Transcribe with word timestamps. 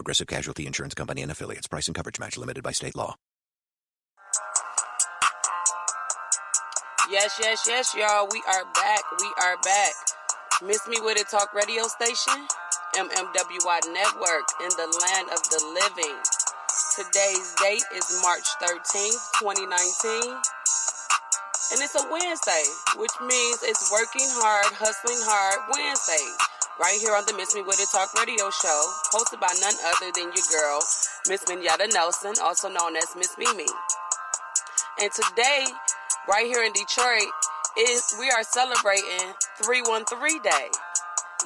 Progressive 0.00 0.28
Casualty 0.28 0.66
Insurance 0.66 0.94
Company 0.94 1.20
and 1.20 1.30
affiliates. 1.30 1.68
Price 1.68 1.86
and 1.86 1.94
coverage 1.94 2.18
match 2.18 2.38
limited 2.38 2.64
by 2.64 2.72
state 2.72 2.96
law. 2.96 3.16
Yes, 7.10 7.36
yes, 7.38 7.66
yes, 7.68 7.94
y'all. 7.94 8.26
We 8.32 8.42
are 8.48 8.64
back. 8.72 9.02
We 9.20 9.30
are 9.44 9.58
back. 9.62 9.92
Miss 10.64 10.88
Me 10.88 10.96
With 11.02 11.18
It 11.18 11.28
Talk 11.28 11.52
radio 11.52 11.82
station, 11.84 12.48
MMWI 12.96 13.92
Network, 13.92 14.48
in 14.64 14.72
the 14.80 14.88
land 14.88 15.28
of 15.36 15.42
the 15.52 15.60
living. 15.68 16.16
Today's 16.96 17.54
date 17.60 17.84
is 17.94 18.22
March 18.22 18.48
13th, 18.62 19.20
2019. 19.36 20.32
And 21.72 21.78
it's 21.84 21.94
a 21.94 22.08
Wednesday, 22.10 22.64
which 22.96 23.12
means 23.20 23.58
it's 23.64 23.92
working 23.92 24.32
hard, 24.40 24.72
hustling 24.80 25.20
hard 25.20 25.60
Wednesday. 25.68 26.24
Right 26.80 26.98
here 26.98 27.12
on 27.12 27.26
the 27.26 27.36
Miss 27.36 27.54
Me 27.54 27.60
With 27.60 27.76
It 27.76 27.92
Talk 27.92 28.08
radio 28.16 28.48
show, 28.48 28.80
hosted 29.12 29.38
by 29.38 29.52
none 29.60 29.76
other 29.84 30.08
than 30.16 30.32
your 30.32 30.48
girl, 30.48 30.80
Miss 31.28 31.44
Minyata 31.44 31.92
Nelson, 31.92 32.32
also 32.40 32.70
known 32.72 32.96
as 32.96 33.04
Miss 33.14 33.36
Mimi. 33.36 33.68
And 34.98 35.12
today, 35.12 35.66
right 36.26 36.46
here 36.46 36.64
in 36.64 36.72
Detroit, 36.72 37.28
is 37.76 38.16
we 38.18 38.30
are 38.30 38.42
celebrating 38.42 39.36
313 39.60 40.40
Day. 40.40 40.72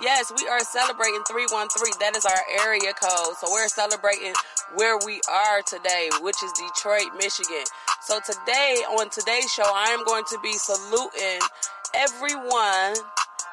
Yes, 0.00 0.30
we 0.38 0.46
are 0.46 0.62
celebrating 0.62 1.26
313. 1.26 1.98
That 1.98 2.14
is 2.14 2.22
our 2.22 2.42
area 2.62 2.94
code. 2.94 3.34
So 3.42 3.50
we're 3.50 3.66
celebrating 3.66 4.34
where 4.78 4.98
we 5.04 5.18
are 5.26 5.62
today, 5.66 6.10
which 6.22 6.38
is 6.44 6.52
Detroit, 6.54 7.10
Michigan. 7.18 7.66
So 8.06 8.20
today, 8.22 8.86
on 8.86 9.10
today's 9.10 9.50
show, 9.50 9.66
I 9.66 9.90
am 9.98 10.04
going 10.06 10.30
to 10.30 10.38
be 10.46 10.52
saluting 10.52 11.42
everyone 11.90 12.94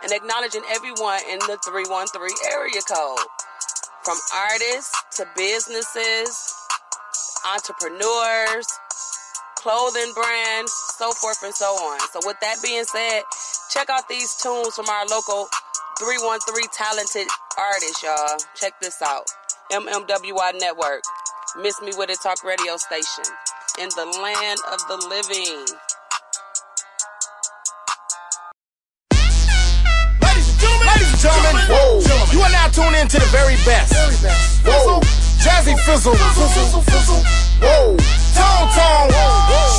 and 0.03 0.11
acknowledging 0.11 0.63
everyone 0.69 1.19
in 1.29 1.39
the 1.45 1.57
313 1.65 2.29
area 2.51 2.81
code. 2.87 3.25
From 4.03 4.17
artists 4.33 4.91
to 5.17 5.27
businesses, 5.35 6.55
entrepreneurs, 7.45 8.67
clothing 9.55 10.11
brands, 10.13 10.73
so 10.97 11.11
forth 11.11 11.43
and 11.43 11.53
so 11.53 11.65
on. 11.67 11.99
So, 12.11 12.19
with 12.25 12.39
that 12.41 12.57
being 12.63 12.83
said, 12.83 13.21
check 13.69 13.89
out 13.89 14.09
these 14.09 14.33
tunes 14.41 14.73
from 14.75 14.89
our 14.89 15.05
local 15.05 15.47
313 15.99 16.65
talented 16.73 17.27
artists, 17.57 18.01
y'all. 18.01 18.37
Check 18.55 18.79
this 18.81 19.01
out 19.03 19.29
MMWI 19.71 20.59
Network, 20.59 21.03
Miss 21.61 21.79
Me 21.81 21.91
With 21.95 22.09
It 22.09 22.17
Talk 22.23 22.43
radio 22.43 22.77
station, 22.77 23.25
in 23.79 23.89
the 23.95 24.05
land 24.21 24.59
of 24.73 24.79
the 24.87 24.97
living. 25.07 25.65
And 31.07 31.17
gentlemen, 31.17 31.65
whoa. 31.69 31.99
you 32.31 32.41
are 32.41 32.51
now 32.51 32.67
tuned 32.67 32.95
in 32.95 33.07
to 33.07 33.17
the 33.17 33.29
very 33.33 33.55
best. 33.65 33.93
Whoa. 34.65 34.99
Jazzy 35.41 35.73
Fizzle. 35.85 36.13
Whoa. 36.13 37.97
Tone 38.37 38.67
Tone. 38.75 39.09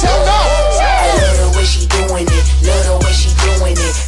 Shut 0.00 0.26
up. 0.26 0.46
Love 0.82 1.38
the 1.38 1.58
way 1.58 1.64
she 1.64 1.86
doing 1.86 2.26
it. 2.26 2.44
Love 2.66 2.86
the 2.86 3.06
way 3.06 3.12
she 3.12 3.30
doing 3.38 3.76
it. 3.78 4.01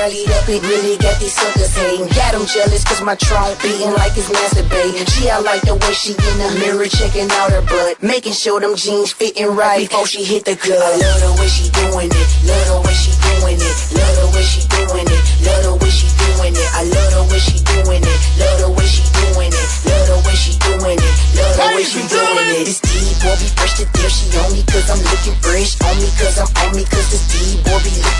Rallied 0.00 0.32
up, 0.32 0.48
it 0.48 0.62
really 0.64 0.96
got 0.96 1.20
these 1.20 1.36
suckers 1.36 1.76
hating. 1.76 2.08
Got 2.16 2.32
them 2.32 2.46
jealous 2.48 2.84
cause 2.84 3.02
my 3.04 3.14
trunk 3.14 3.60
beating 3.60 3.92
like 3.92 4.16
it's 4.16 4.32
masturbating. 4.32 5.04
She, 5.12 5.28
I 5.28 5.40
like 5.40 5.60
the 5.62 5.76
way 5.76 5.92
she 5.92 6.16
in 6.16 6.36
the 6.40 6.48
mirror 6.60 6.88
checking 6.88 7.28
out 7.36 7.52
her 7.52 7.60
butt. 7.60 8.02
Making 8.02 8.32
sure 8.32 8.60
them 8.60 8.76
jeans 8.76 9.12
fitting 9.12 9.52
right 9.52 9.88
before 9.88 10.06
she 10.06 10.24
hit 10.24 10.44
the 10.44 10.56
club. 10.56 10.80
I 10.80 10.96
love 10.96 11.20
the 11.20 11.32
way 11.36 11.48
she 11.48 11.68
doing 11.68 12.08
it. 12.08 12.28
Love 12.48 12.66
the 12.72 12.78
way 12.80 12.96
she 12.96 13.12
doing 13.20 13.60
it. 13.60 13.76
Love 13.92 14.14
the 14.16 14.26
way 14.32 14.44
she 14.44 14.60
doing 14.72 15.04
it. 15.04 15.22
Love 15.44 15.62
the 15.68 15.72
way 15.76 15.92
she 15.92 16.08
doing 16.16 16.54
it. 16.56 16.68
I 16.72 16.82
love 16.88 17.10
the 17.12 17.22
way 17.28 17.40
she 17.40 17.58
doing 17.60 18.00
it. 18.00 18.18
Love 18.40 18.56
the 18.64 18.68
way 18.72 18.88
she 18.88 19.04
doing 19.12 19.52
it. 19.52 19.68
Love 19.84 20.06
the 20.08 20.16
way 20.24 20.36
she 20.36 20.52
doing 20.64 20.96
it. 20.96 21.14
Love 21.36 21.54
the 21.60 21.66
way 21.76 21.84
she 21.84 22.00
doing 22.08 22.48
it. 22.56 22.64
This 22.64 22.80
D 22.80 22.88
boy 23.20 23.36
be 23.36 23.48
fresh 23.52 23.76
to 23.76 23.84
death. 23.92 24.12
She 24.12 24.32
on 24.40 24.48
me 24.56 24.64
cause 24.64 24.88
I'm 24.88 25.00
looking 25.12 25.36
fresh. 25.44 25.76
On 25.84 25.92
me 26.00 26.08
cause 26.16 26.40
I'm 26.40 26.48
on 26.64 26.72
me 26.72 26.88
cause 26.88 27.08
this 27.12 27.24
D 27.28 27.60
boy 27.68 27.76
be 27.84 27.92
looking 28.00 28.19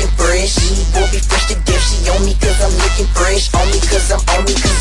me 4.47 4.55
cause 4.55 4.81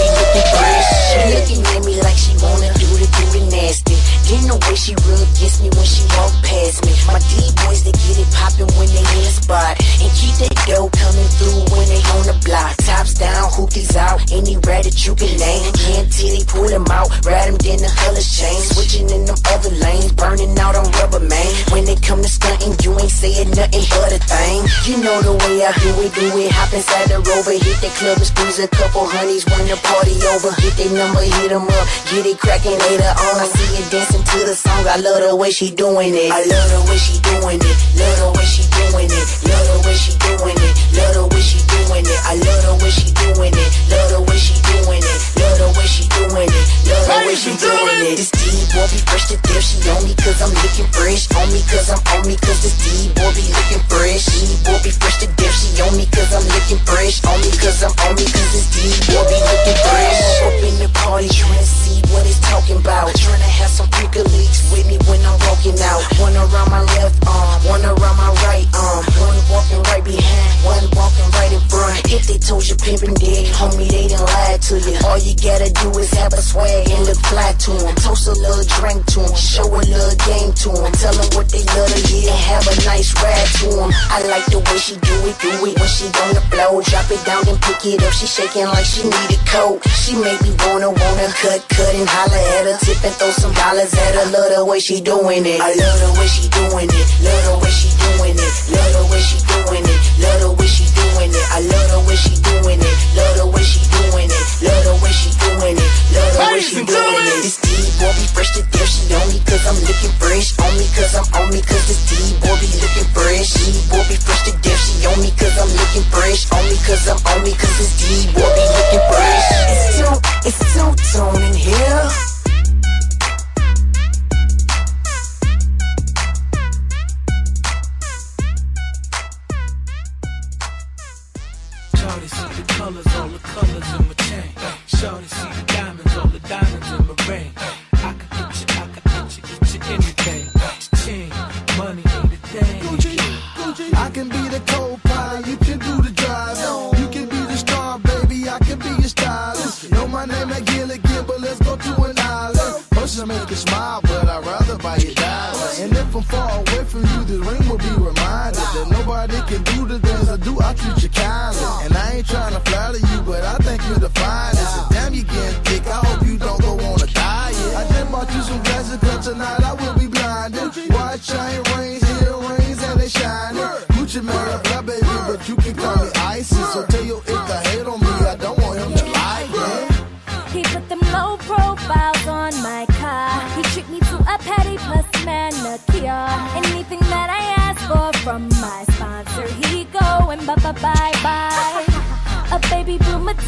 be 0.00 0.06
looking 0.16 0.46
fresh. 0.52 0.88
She 1.10 1.18
looking 1.34 1.62
at 1.74 1.80
me 1.84 1.94
like 2.00 2.16
she 2.16 2.32
wanna 2.40 2.70
do 2.78 2.88
the 2.96 3.08
do 3.08 3.24
the 3.34 3.42
nasty. 3.50 3.96
Then 4.30 4.46
the 4.46 4.56
way 4.62 4.76
she 4.78 4.94
rub 4.94 5.26
gets 5.34 5.58
me 5.58 5.68
when 5.74 5.86
she 5.86 6.06
walk 6.14 6.30
past 6.46 6.86
me. 6.86 6.94
My 7.06 7.18
D 7.26 7.50
boys 7.64 7.82
they 7.82 7.92
get 7.92 8.16
it 8.22 8.30
poppin' 8.30 8.70
when 8.78 8.88
they 8.94 9.02
in 9.02 9.22
the 9.26 9.32
spot 9.34 9.74
and 9.74 10.10
keep 10.14 10.34
that 10.38 10.54
dough 10.70 10.88
coming 10.94 11.30
through 11.34 11.60
when 11.74 11.86
they 11.90 12.02
on 12.14 12.22
the 12.30 12.36
block. 12.46 12.76
Tops 12.86 13.14
down, 13.18 13.50
hoopies 13.50 13.96
out, 13.96 14.22
any 14.30 14.54
rat 14.62 14.86
that 14.86 14.96
you 15.02 15.14
can 15.18 15.34
name. 15.34 15.72
Can't 15.74 16.08
titty 16.12 16.44
pull 16.46 16.68
them 16.68 16.86
out, 16.94 17.10
ride 17.26 17.50
them 17.50 17.58
then 17.58 17.82
the 17.82 17.90
colors 18.00 18.30
change. 18.30 18.64
Switching 18.70 19.10
in 19.10 19.26
them 19.26 19.39
other 19.60 19.76
lanes, 19.76 20.12
burning 20.12 20.56
out 20.58 20.74
on 20.74 20.88
rubber 20.96 21.20
man. 21.20 21.50
When 21.68 21.84
they 21.84 21.96
come 21.96 22.22
to 22.24 22.28
stunting, 22.28 22.72
you 22.80 22.96
ain't 22.96 23.12
saying 23.12 23.52
nothing 23.52 23.84
but 23.92 24.16
a 24.16 24.20
thing. 24.24 24.64
You 24.88 25.04
know 25.04 25.20
the 25.20 25.36
way 25.36 25.60
I 25.60 25.72
do 25.84 25.92
it, 26.00 26.12
do 26.16 26.26
it. 26.40 26.48
Hop 26.56 26.72
inside 26.72 27.12
the 27.12 27.20
rover, 27.20 27.52
hit 27.52 27.78
the 27.84 27.92
club 28.00 28.16
and 28.16 28.26
squeeze 28.26 28.58
a 28.58 28.68
couple 28.68 29.04
honeys 29.04 29.44
when 29.44 29.68
the 29.68 29.76
party 29.84 30.16
over. 30.32 30.48
Hit 30.64 30.80
their 30.80 30.92
number, 30.96 31.20
hit 31.20 31.52
them 31.52 31.68
up, 31.68 31.86
get 32.08 32.24
it 32.24 32.40
cracking 32.40 32.80
later 32.88 33.12
on. 33.12 33.36
I 33.36 33.46
see 33.52 33.68
you 33.76 33.84
dancing 33.92 34.24
to 34.24 34.38
the 34.48 34.56
song, 34.56 34.88
I 34.88 34.96
love 34.96 35.20
the 35.20 35.36
way 35.36 35.52
she 35.52 35.68
doing 35.68 36.16
it. 36.16 36.32
I 36.32 36.40
love 36.48 36.68
the 36.72 36.80
way 36.88 36.96
she 36.96 37.20
doing 37.20 37.60
it, 37.60 37.76
love 38.00 38.16
the 38.16 38.28
way 38.32 38.46
she 38.48 38.64
doing 38.72 39.12
it, 39.12 39.26
love 39.44 39.64
the 39.68 39.76
way 39.84 39.96
she 39.96 40.12
doing 40.16 40.56
it, 40.56 40.72
love 40.96 41.12
the 41.20 41.24
way 41.28 41.42
she 41.44 41.60
doing 41.68 42.06
it. 42.08 42.20
I 42.24 42.34
love 42.40 42.62
the 42.64 42.74
way 42.80 42.90
she 42.90 43.12
doing 43.12 43.52
it, 43.52 43.70
love 43.92 44.08
the 44.08 44.20
way 44.24 44.38
she 44.40 44.56
doing 44.72 45.04
it, 45.04 45.20
love 45.36 45.56
the 45.60 45.68
way 45.76 45.84
she 45.84 46.08
doing 46.08 46.48
it, 46.48 46.64
love 46.88 47.04
the 47.04 47.16
way 47.28 47.36
she 47.36 47.52
doing 47.60 47.76
it. 47.76 47.79
This 48.00 48.32
D 48.32 48.48
boy 48.72 48.88
be 48.88 48.96
fresh 49.04 49.28
to 49.28 49.36
death, 49.44 49.60
she 49.60 49.76
on 49.92 50.00
me 50.08 50.16
cause 50.16 50.40
I'm 50.40 50.48
looking 50.64 50.88
fresh, 50.88 51.28
on 51.36 51.52
me 51.52 51.60
cause 51.68 51.92
I'm 51.92 52.00
on 52.16 52.24
me 52.24 52.32
cause 52.40 52.64
this 52.64 52.80
D 52.80 53.12
boy 53.12 53.28
be 53.36 53.44
looking 53.52 53.84
fresh, 53.92 54.24
D 54.24 54.56
boy 54.64 54.80
be 54.80 54.88
fresh 54.88 55.20
to 55.20 55.28
death, 55.36 55.52
she 55.52 55.68
on 55.84 55.92
me 56.00 56.08
cause 56.08 56.32
I'm 56.32 56.40
looking 56.48 56.80
fresh, 56.88 57.20
on 57.28 57.36
me 57.44 57.52
cause 57.60 57.84
I'm 57.84 57.92
on 58.08 58.16
me 58.16 58.24
cause 58.24 58.50
this 58.56 58.72
D 58.72 58.88
boy 59.04 59.20
be 59.28 59.36
looking 59.36 59.78
fresh. 59.84 60.16
Up 60.48 60.56
in 60.64 60.74
the 60.80 60.88
party 60.96 61.28
trying 61.28 61.60
to 61.60 61.68
see 61.68 62.00
what 62.08 62.24
it's 62.24 62.40
talking 62.40 62.80
about, 62.80 63.12
trying 63.20 63.44
to 63.44 63.52
have 63.60 63.68
some 63.68 63.86
freaker 63.92 64.24
leaks 64.32 64.64
with 64.72 64.88
me 64.88 64.96
when 65.04 65.20
I'm 65.20 65.36
walking 65.44 65.76
out. 65.84 66.00
One 66.16 66.32
around 66.32 66.72
my 66.72 66.80
left 66.96 67.20
arm, 67.28 67.68
one 67.68 67.84
around 67.84 68.16
my 68.16 68.32
right 68.48 68.64
arm, 68.80 69.04
one 69.20 69.36
walking 69.52 69.84
right 69.92 70.00
behind, 70.00 70.50
one 70.64 70.88
walking 70.96 71.28
right 71.36 71.52
in 71.52 71.60
front. 71.68 72.00
If 72.08 72.24
they 72.24 72.40
told 72.40 72.64
you 72.64 72.80
pimpin' 72.80 73.12
dead, 73.20 73.52
homie, 73.60 73.92
they 73.92 74.08
done 74.08 74.24
lied 74.24 74.62
to 74.64 74.70
to 74.70 74.78
you. 74.78 74.96
All 75.04 75.18
you 75.18 75.34
gotta 75.34 75.70
do 75.82 75.98
is 75.98 76.12
have 76.14 76.32
a 76.32 76.42
swag 76.42 76.88
and 76.90 77.04
look 77.04 77.18
fly 77.26 77.52
to 77.52 77.70
them. 77.72 77.89
Toast 77.96 78.28
a 78.28 78.34
little 78.38 78.64
drink 78.78 79.04
to 79.16 79.20
them, 79.20 79.34
show 79.34 79.66
a 79.66 79.82
little 79.82 80.16
game 80.26 80.52
to 80.52 80.70
them. 80.70 80.92
Tell 80.98 81.14
them 81.14 81.28
what 81.34 81.48
they 81.50 81.64
love 81.74 81.90
to 81.90 82.00
hear, 82.06 82.30
have 82.30 82.66
a 82.66 82.74
nice 82.86 83.10
ride 83.18 83.50
to 83.60 83.68
them. 83.74 83.90
I 84.10 84.22
like 84.30 84.46
the 84.46 84.60
way 84.60 84.78
she 84.78 84.94
do 85.00 85.14
it, 85.26 85.36
do 85.40 85.50
it 85.66 85.74
when 85.78 85.90
she 85.90 86.06
on 86.22 86.34
the 86.34 86.42
floor. 86.52 86.82
Drop 86.86 87.10
it 87.10 87.22
down 87.26 87.46
and 87.48 87.58
pick 87.60 87.84
it 87.86 88.02
up, 88.02 88.12
she 88.12 88.26
shaking 88.26 88.66
like 88.66 88.86
she 88.86 89.04
need 89.04 89.32
a 89.34 89.38
coat. 89.48 89.82
She 89.90 90.14
make 90.16 90.40
me 90.42 90.54
wanna, 90.64 90.90
wanna 90.90 91.28
cut, 91.38 91.60
cut 91.68 91.92
and 91.94 92.08
holler 92.08 92.44
at 92.58 92.70
her. 92.70 92.76
Tip 92.80 93.02
and 93.04 93.14
throw 93.18 93.30
some 93.30 93.52
dollars 93.54 93.92
at 93.94 94.14
her, 94.14 94.26
love 94.30 94.50
the 94.54 94.64
way 94.64 94.80
she 94.80 95.00
doing 95.00 95.46
it. 95.46 95.60
I 95.60 95.74
love 95.74 95.98
the 96.00 96.10
way 96.18 96.28
she 96.28 96.48
doing 96.50 96.90
it, 96.90 97.08
love 97.22 97.42
the 97.48 97.54
way 97.62 97.72
she 97.72 97.90
doing 97.96 98.36
it, 98.38 98.54
love 98.70 98.90
the 98.94 99.02
way 99.10 99.20
she 99.20 99.38
doing 99.44 99.84
it, 99.84 100.00
love 100.20 100.38
the 100.40 100.50
way 100.56 100.68
she 100.68 100.86
doing 100.94 101.30
it. 101.30 101.46
I 101.50 101.60
love 101.60 101.88
the 101.90 102.00
way 102.06 102.16
she 102.16 102.34
doing 102.40 102.80
it, 102.80 102.98
love 103.16 103.34
the 103.36 103.46
way 103.46 103.62
she 103.62 103.82
doing 103.90 104.30
it, 104.30 104.46
love 104.62 104.84
the 104.84 104.94
way 105.02 105.12
she 105.12 105.30
doing 105.38 105.76
it, 105.76 105.92
love 106.14 106.32
the 106.34 106.44
way 106.52 106.60
she 106.60 106.80
doing 106.84 107.26
it. 107.26 107.79
D 107.80 107.88
boy 107.96 108.12
be 108.12 108.26
fresh 108.36 108.52
to 108.52 108.62
death, 108.76 108.92
she 108.92 109.08
on 109.14 109.24
me 109.32 109.40
cause 109.48 109.64
I'm 109.64 109.80
looking 109.80 110.12
fresh, 110.20 110.52
on 110.60 110.76
me 110.76 110.84
cause 110.92 111.16
I'm 111.16 111.24
on 111.32 111.48
me 111.48 111.59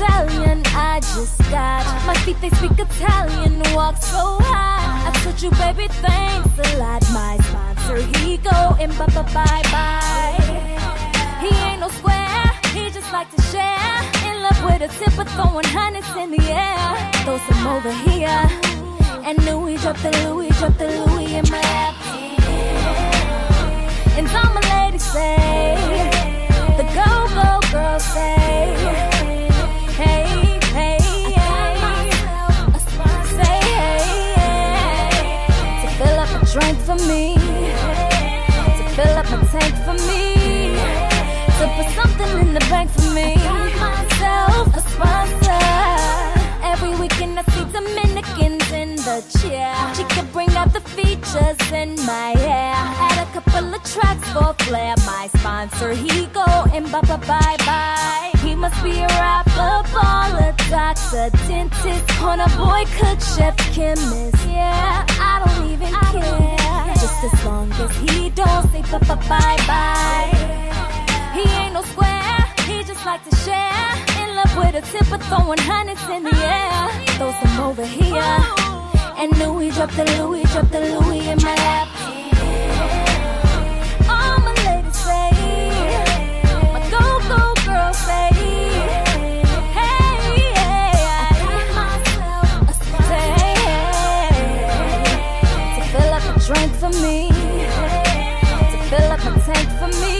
medallion 0.02 0.62
I 0.66 1.00
just 1.00 1.38
got. 1.50 1.84
My 2.06 2.14
feet 2.24 2.40
they 2.40 2.50
speak 2.50 2.72
Italian, 2.78 3.62
walk 3.74 3.96
so 3.96 4.38
high. 4.40 5.08
I 5.08 5.10
told 5.22 5.40
you, 5.40 5.50
baby, 5.62 5.88
thanks 5.88 6.50
a 6.58 6.78
lot. 6.78 7.02
My 7.12 7.38
sponsor, 7.48 7.98
he 8.18 8.38
go 8.38 8.76
and 8.80 8.96
bye 8.98 9.06
bye 9.06 9.22
bye 9.34 9.62
bye. 9.74 10.36
He 11.40 11.50
ain't 11.68 11.80
no 11.80 11.88
square, 11.88 12.44
he 12.74 12.90
just 12.90 13.12
like 13.12 13.30
to 13.34 13.42
share. 13.52 13.96
In 14.26 14.42
love 14.42 14.58
with 14.64 14.82
a 14.82 14.90
tip 14.98 15.18
of 15.18 15.28
throwing 15.34 15.66
hundreds 15.66 16.10
in 16.16 16.30
the 16.30 16.44
air. 16.50 17.12
Throw 17.24 17.38
some 17.38 17.66
over 17.66 17.92
here. 18.08 18.42
And 19.24 19.38
Louis 19.44 19.76
drop 19.76 19.96
the 19.98 20.10
Louis, 20.24 20.50
drop 20.58 20.76
the 20.78 20.88
Louis 20.88 21.34
in 21.34 21.44
my 21.50 21.60
lap. 21.60 21.94
And 24.18 24.26
all 24.28 24.52
my 24.52 24.64
ladies 24.74 25.04
say, 25.04 25.76
the 26.76 26.84
go 26.98 27.10
go 27.38 27.48
girls 27.70 28.04
say, 28.04 29.11
for 36.98 37.06
me. 37.06 37.34
To 37.34 38.84
fill 38.96 39.16
up 39.16 39.30
my 39.30 39.42
tank 39.52 39.74
for 39.84 39.96
me. 40.08 40.74
To 41.58 41.64
put 41.76 41.88
something 41.98 42.32
in 42.40 42.54
the 42.54 42.60
bank 42.70 42.90
for 42.90 43.10
me. 43.10 43.36
Myself 43.80 44.76
a 44.76 44.82
sponsor. 44.92 45.64
Every 46.62 46.94
weekend 47.00 47.38
I 47.38 47.42
see 47.52 47.64
Dominicans 47.72 48.70
in 48.72 48.96
the 48.96 49.18
chair. 49.38 49.74
She 49.94 50.04
could 50.14 50.30
bring 50.32 50.50
out 50.50 50.72
the 50.72 50.80
features 50.80 51.60
in 51.72 51.94
my 52.06 52.30
hair. 52.46 52.74
Add 53.06 53.26
a 53.26 53.32
couple 53.32 53.74
of 53.74 53.82
tracks 53.84 54.28
for 54.30 54.54
flair. 54.64 54.94
My 55.06 55.28
sponsor, 55.36 55.92
he 55.92 56.26
go 56.26 56.46
and 56.74 56.90
bye 56.90 57.00
bye 57.02 57.16
bye 57.16 57.56
bye. 57.66 58.31
Must 58.62 58.84
be 58.84 59.00
a 59.00 59.08
rapper, 59.08 59.82
baller, 59.90 60.56
doctor, 60.70 61.36
dentist, 61.48 62.06
corner 62.20 62.46
boy, 62.56 62.84
cook, 62.96 63.20
chef, 63.20 63.56
chemist. 63.74 64.46
Yeah, 64.46 65.04
I 65.18 65.42
don't 65.42 65.68
even 65.72 65.92
care. 65.92 66.94
Just 66.94 67.24
as 67.24 67.44
long 67.44 67.72
as 67.72 67.90
he 67.96 68.30
don't 68.30 68.70
say 68.70 68.82
bye 68.82 68.98
bye 69.00 69.56
bye. 69.66 70.30
He 71.34 71.42
ain't 71.58 71.74
no 71.74 71.82
square, 71.82 72.38
he 72.64 72.84
just 72.84 73.04
like 73.04 73.28
to 73.28 73.34
share. 73.38 73.90
In 74.22 74.36
love 74.36 74.56
with 74.56 74.76
a 74.76 74.82
tip 74.92 75.10
of 75.10 75.20
throwing 75.24 75.58
hundreds 75.58 76.08
in 76.08 76.22
the 76.22 76.36
air. 76.36 77.06
Throw 77.18 77.32
some 77.42 77.58
over 77.66 77.84
here. 77.84 78.22
And 79.18 79.36
Louis 79.38 79.72
drop 79.72 79.90
the 79.90 80.04
Louis, 80.22 80.44
drop 80.52 80.70
the 80.70 80.78
Louis 80.78 81.26
in 81.26 81.38
my 81.38 81.54
lap. 81.56 82.21
Me, 97.00 97.28
to 97.28 98.78
fill 98.90 99.10
up 99.12 99.24
my 99.24 99.38
tank 99.46 99.68
for 99.80 99.90
me, 100.02 100.16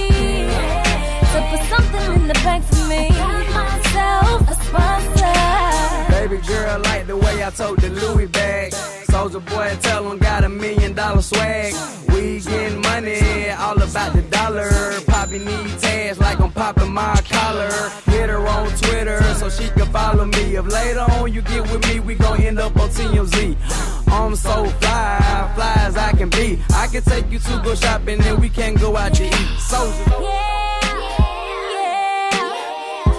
to 1.33 1.39
put 1.51 1.63
something 1.69 2.07
in 2.15 2.29
the 2.29 2.35
bank 2.45 2.65
for 2.65 2.85
me. 2.87 3.09
Myself 3.53 4.51
a 4.51 4.55
sponsor. 4.65 6.13
Baby 6.13 6.39
girl 6.47 6.81
like 6.81 7.07
the 7.07 7.17
way 7.17 7.45
I 7.45 7.51
told 7.51 7.79
the 7.81 7.91
Louis 7.91 8.27
bag. 8.27 8.73
Soldier 9.11 9.41
boy, 9.41 9.77
tell 9.83 10.11
him 10.11 10.19
got 10.19 10.45
a 10.45 10.49
million 10.49 10.95
dollar 10.95 11.23
swag. 11.23 11.75
We 12.09 12.41
getting 12.41 12.81
money, 12.81 13.51
all 13.51 13.81
about 13.81 14.13
the 14.15 14.23
dollar. 14.23 14.71
Poppy 15.07 15.39
need 15.39 15.79
tags 15.81 16.19
like 16.19 16.41
I'm 16.41 16.53
popping 16.53 16.93
my 16.93 17.15
collar. 17.29 17.71
Hit 18.07 18.31
her 18.31 18.47
on 18.47 18.69
Twitter 18.69 19.23
so 19.35 19.51
she 19.51 19.69
can 19.71 19.82
follow 19.93 20.25
me. 20.25 20.57
If 20.57 20.67
later 20.67 21.01
on 21.01 21.33
you 21.33 21.43
get 21.43 21.63
with 21.71 21.87
me, 21.89 22.01
we 22.01 22.15
gon' 22.15 22.41
end 22.43 22.59
up 22.59 22.77
on 22.77 22.89
TMZ. 22.89 23.57
I'm 24.09 24.35
so 24.35 24.65
fly, 24.81 25.53
fly 25.55 25.75
as 25.79 25.97
I 25.97 26.13
can 26.13 26.31
be. 26.31 26.59
I 26.75 26.87
can 26.89 27.03
take 27.03 27.31
you 27.31 27.39
to 27.39 27.61
go 27.63 27.75
shopping 27.75 28.21
and 28.23 28.41
we 28.41 28.49
can 28.49 28.75
go 28.75 28.97
out 28.97 29.15
to 29.15 29.25
eat. 29.25 29.49
Soldier. 29.59 30.05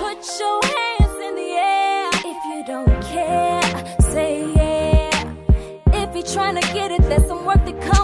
Put 0.01 0.20
your 0.39 0.60
hands 0.75 1.18
in 1.27 1.34
the 1.42 1.50
air 1.75 2.10
if 2.32 2.39
you 2.50 2.63
don't 2.65 3.01
care. 3.03 3.62
Say 4.12 4.53
yeah. 4.53 4.74
Trying 6.34 6.56
to 6.56 6.62
get 6.74 6.89
it, 6.89 7.01
that's 7.10 7.27
some 7.27 7.46
work 7.46 7.63
that 7.65 7.80
come 7.82 8.02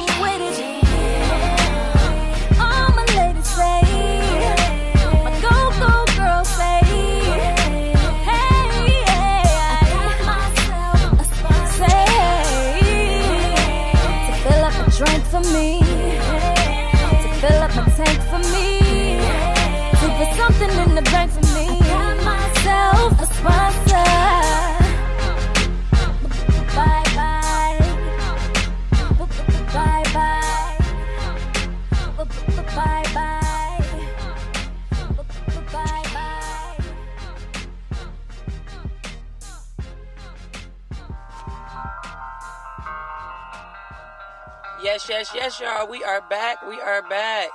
Yes, 45.10 45.34
yes, 45.34 45.60
y'all. 45.60 45.90
We 45.90 46.04
are 46.04 46.22
back. 46.22 46.62
We 46.70 46.80
are 46.80 47.02
back. 47.02 47.50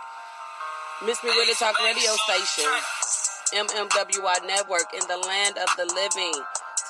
Miss 1.06 1.22
Me 1.22 1.30
With 1.30 1.46
It 1.46 1.56
Talk 1.56 1.78
radio 1.86 2.10
station. 2.26 2.66
MMWI 3.54 4.42
Network 4.42 4.90
in 4.90 5.06
the 5.06 5.22
land 5.22 5.54
of 5.62 5.70
the 5.78 5.86
living. 5.94 6.34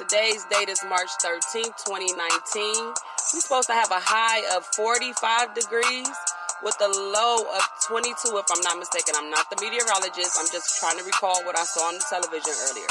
Today's 0.01 0.41
date 0.49 0.73
is 0.73 0.81
March 0.89 1.13
13th, 1.21 1.77
2019. 1.85 2.17
We're 2.17 3.45
supposed 3.45 3.69
to 3.69 3.77
have 3.77 3.93
a 3.93 4.01
high 4.01 4.41
of 4.57 4.65
45 4.73 5.53
degrees 5.53 6.09
with 6.65 6.81
a 6.81 6.89
low 6.89 7.45
of 7.45 7.63
22, 7.85 8.33
if 8.33 8.49
I'm 8.49 8.65
not 8.65 8.81
mistaken. 8.81 9.21
I'm 9.21 9.29
not 9.29 9.45
the 9.53 9.61
meteorologist. 9.61 10.33
I'm 10.41 10.49
just 10.49 10.81
trying 10.81 10.97
to 10.97 11.05
recall 11.05 11.45
what 11.45 11.61
I 11.61 11.69
saw 11.69 11.93
on 11.93 12.01
the 12.01 12.05
television 12.09 12.57
earlier. 12.73 12.89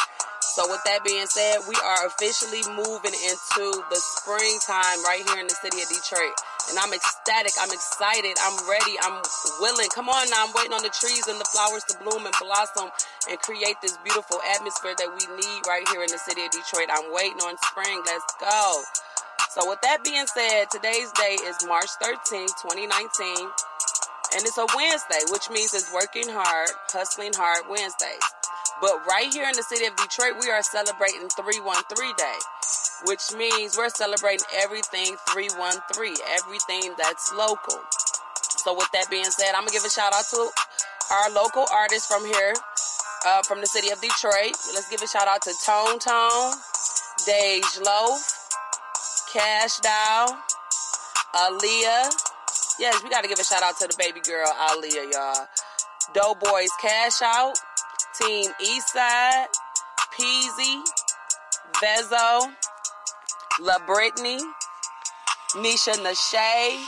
So, 0.53 0.69
with 0.69 0.85
that 0.85 1.01
being 1.01 1.25
said, 1.25 1.65
we 1.65 1.73
are 1.81 2.05
officially 2.05 2.61
moving 2.69 3.17
into 3.17 3.65
the 3.89 3.97
springtime 3.97 5.01
right 5.01 5.25
here 5.25 5.41
in 5.41 5.49
the 5.49 5.57
city 5.57 5.81
of 5.81 5.89
Detroit. 5.89 6.37
And 6.69 6.79
I'm 6.79 6.93
ecstatic. 6.93 7.53
I'm 7.59 7.71
excited. 7.71 8.35
I'm 8.39 8.57
ready. 8.67 8.95
I'm 9.03 9.19
willing. 9.59 9.89
Come 9.91 10.07
on 10.09 10.29
now. 10.29 10.47
I'm 10.47 10.53
waiting 10.55 10.73
on 10.73 10.83
the 10.83 10.93
trees 10.93 11.27
and 11.27 11.39
the 11.39 11.47
flowers 11.51 11.83
to 11.91 11.97
bloom 11.99 12.25
and 12.25 12.35
blossom 12.39 12.89
and 13.29 13.39
create 13.39 13.77
this 13.81 13.97
beautiful 14.03 14.39
atmosphere 14.55 14.95
that 14.97 15.09
we 15.11 15.23
need 15.35 15.61
right 15.67 15.83
here 15.91 16.03
in 16.03 16.11
the 16.11 16.21
city 16.21 16.45
of 16.45 16.51
Detroit. 16.51 16.87
I'm 16.91 17.11
waiting 17.13 17.39
on 17.43 17.55
spring. 17.67 18.01
Let's 18.05 18.27
go. 18.39 18.83
So, 19.53 19.69
with 19.69 19.81
that 19.83 20.03
being 20.03 20.25
said, 20.25 20.71
today's 20.71 21.11
day 21.13 21.37
is 21.45 21.61
March 21.67 21.91
13th, 22.01 22.57
2019. 22.63 22.89
And 24.33 24.41
it's 24.41 24.57
a 24.57 24.65
Wednesday, 24.73 25.21
which 25.29 25.51
means 25.53 25.77
it's 25.77 25.93
working 25.93 26.25
hard, 26.25 26.73
hustling 26.89 27.37
hard 27.37 27.69
Wednesdays. 27.69 28.25
But 28.81 29.05
right 29.05 29.31
here 29.31 29.45
in 29.45 29.53
the 29.53 29.61
city 29.61 29.85
of 29.85 29.95
Detroit, 29.95 30.41
we 30.41 30.49
are 30.49 30.63
celebrating 30.65 31.29
313 31.29 31.63
Day, 32.17 32.37
which 33.05 33.33
means 33.37 33.77
we're 33.77 33.89
celebrating 33.89 34.45
everything 34.61 35.15
313, 35.33 36.15
everything 36.31 36.93
that's 36.97 37.33
local. 37.33 37.79
So, 38.63 38.73
with 38.73 38.89
that 38.93 39.09
being 39.09 39.25
said, 39.25 39.53
I'm 39.55 39.65
to 39.65 39.73
give 39.73 39.83
a 39.83 39.89
shout 39.89 40.13
out 40.13 40.25
to 40.31 40.49
our 41.11 41.29
local 41.31 41.65
artists 41.71 42.07
from 42.07 42.25
here, 42.25 42.53
uh, 43.25 43.41
from 43.43 43.59
the 43.59 43.67
city 43.67 43.89
of 43.91 43.99
Detroit. 44.01 44.55
Let's 44.73 44.89
give 44.89 45.01
a 45.01 45.07
shout 45.07 45.27
out 45.27 45.41
to 45.43 45.53
Tone 45.65 45.99
Tone, 45.99 46.53
Dej 47.27 47.81
Loaf, 47.83 48.21
Kash 49.33 49.79
Doll, 49.79 50.37
Aaliyah. 51.35 52.13
Yes, 52.79 53.03
we 53.03 53.09
got 53.09 53.21
to 53.21 53.27
give 53.27 53.39
a 53.39 53.43
shout 53.43 53.63
out 53.63 53.77
to 53.79 53.87
the 53.87 53.95
baby 53.97 54.21
girl, 54.21 54.47
Aaliyah, 54.47 55.11
y'all. 55.11 55.47
Doughboys 56.13 56.69
Cash 56.81 57.21
Out, 57.21 57.57
Team 58.21 58.51
Eastside, 58.61 59.47
Peezy, 60.13 60.81
Vezo, 61.81 62.53
La 63.61 63.77
Brittany, 63.85 64.39
Nisha 65.55 65.93
Nashay. 66.01 66.81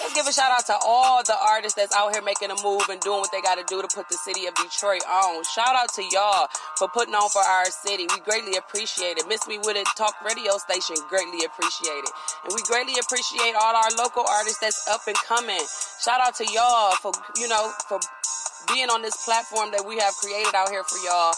Let's 0.00 0.14
give 0.14 0.26
a 0.26 0.32
shout 0.32 0.50
out 0.50 0.64
to 0.66 0.76
all 0.84 1.22
the 1.22 1.36
artists 1.36 1.76
that's 1.76 1.94
out 1.94 2.12
here 2.12 2.22
making 2.22 2.50
a 2.50 2.56
move 2.62 2.88
and 2.88 3.00
doing 3.00 3.20
what 3.20 3.32
they 3.32 3.40
got 3.40 3.56
to 3.56 3.64
do 3.68 3.80
to 3.80 3.88
put 3.88 4.08
the 4.08 4.16
city 4.16 4.46
of 4.46 4.54
Detroit 4.54 5.04
on. 5.08 5.44
Shout 5.44 5.76
out 5.76 5.92
to 5.94 6.04
y'all 6.12 6.48
for 6.76 6.88
putting 6.88 7.14
on 7.14 7.28
for 7.28 7.40
our 7.40 7.64
city. 7.66 8.06
We 8.08 8.20
greatly 8.20 8.56
appreciate 8.56 9.18
it. 9.18 9.28
Miss 9.28 9.46
Me 9.48 9.58
With 9.58 9.76
It 9.76 9.86
Talk 9.96 10.16
radio 10.24 10.56
station 10.56 10.96
greatly 11.08 11.44
appreciate 11.44 12.04
it. 12.04 12.12
And 12.44 12.52
we 12.56 12.62
greatly 12.64 12.96
appreciate 13.00 13.54
all 13.56 13.76
our 13.76 13.92
local 13.96 14.24
artists 14.24 14.60
that's 14.60 14.80
up 14.88 15.00
and 15.06 15.16
coming. 15.16 15.60
Shout 16.00 16.20
out 16.20 16.36
to 16.36 16.46
y'all 16.52 16.92
for, 17.00 17.12
you 17.36 17.48
know, 17.48 17.72
for 17.88 18.00
being 18.72 18.88
on 18.88 19.02
this 19.02 19.16
platform 19.24 19.70
that 19.72 19.84
we 19.84 19.98
have 19.98 20.14
created 20.16 20.54
out 20.54 20.68
here 20.68 20.84
for 20.84 20.98
y'all. 21.04 21.32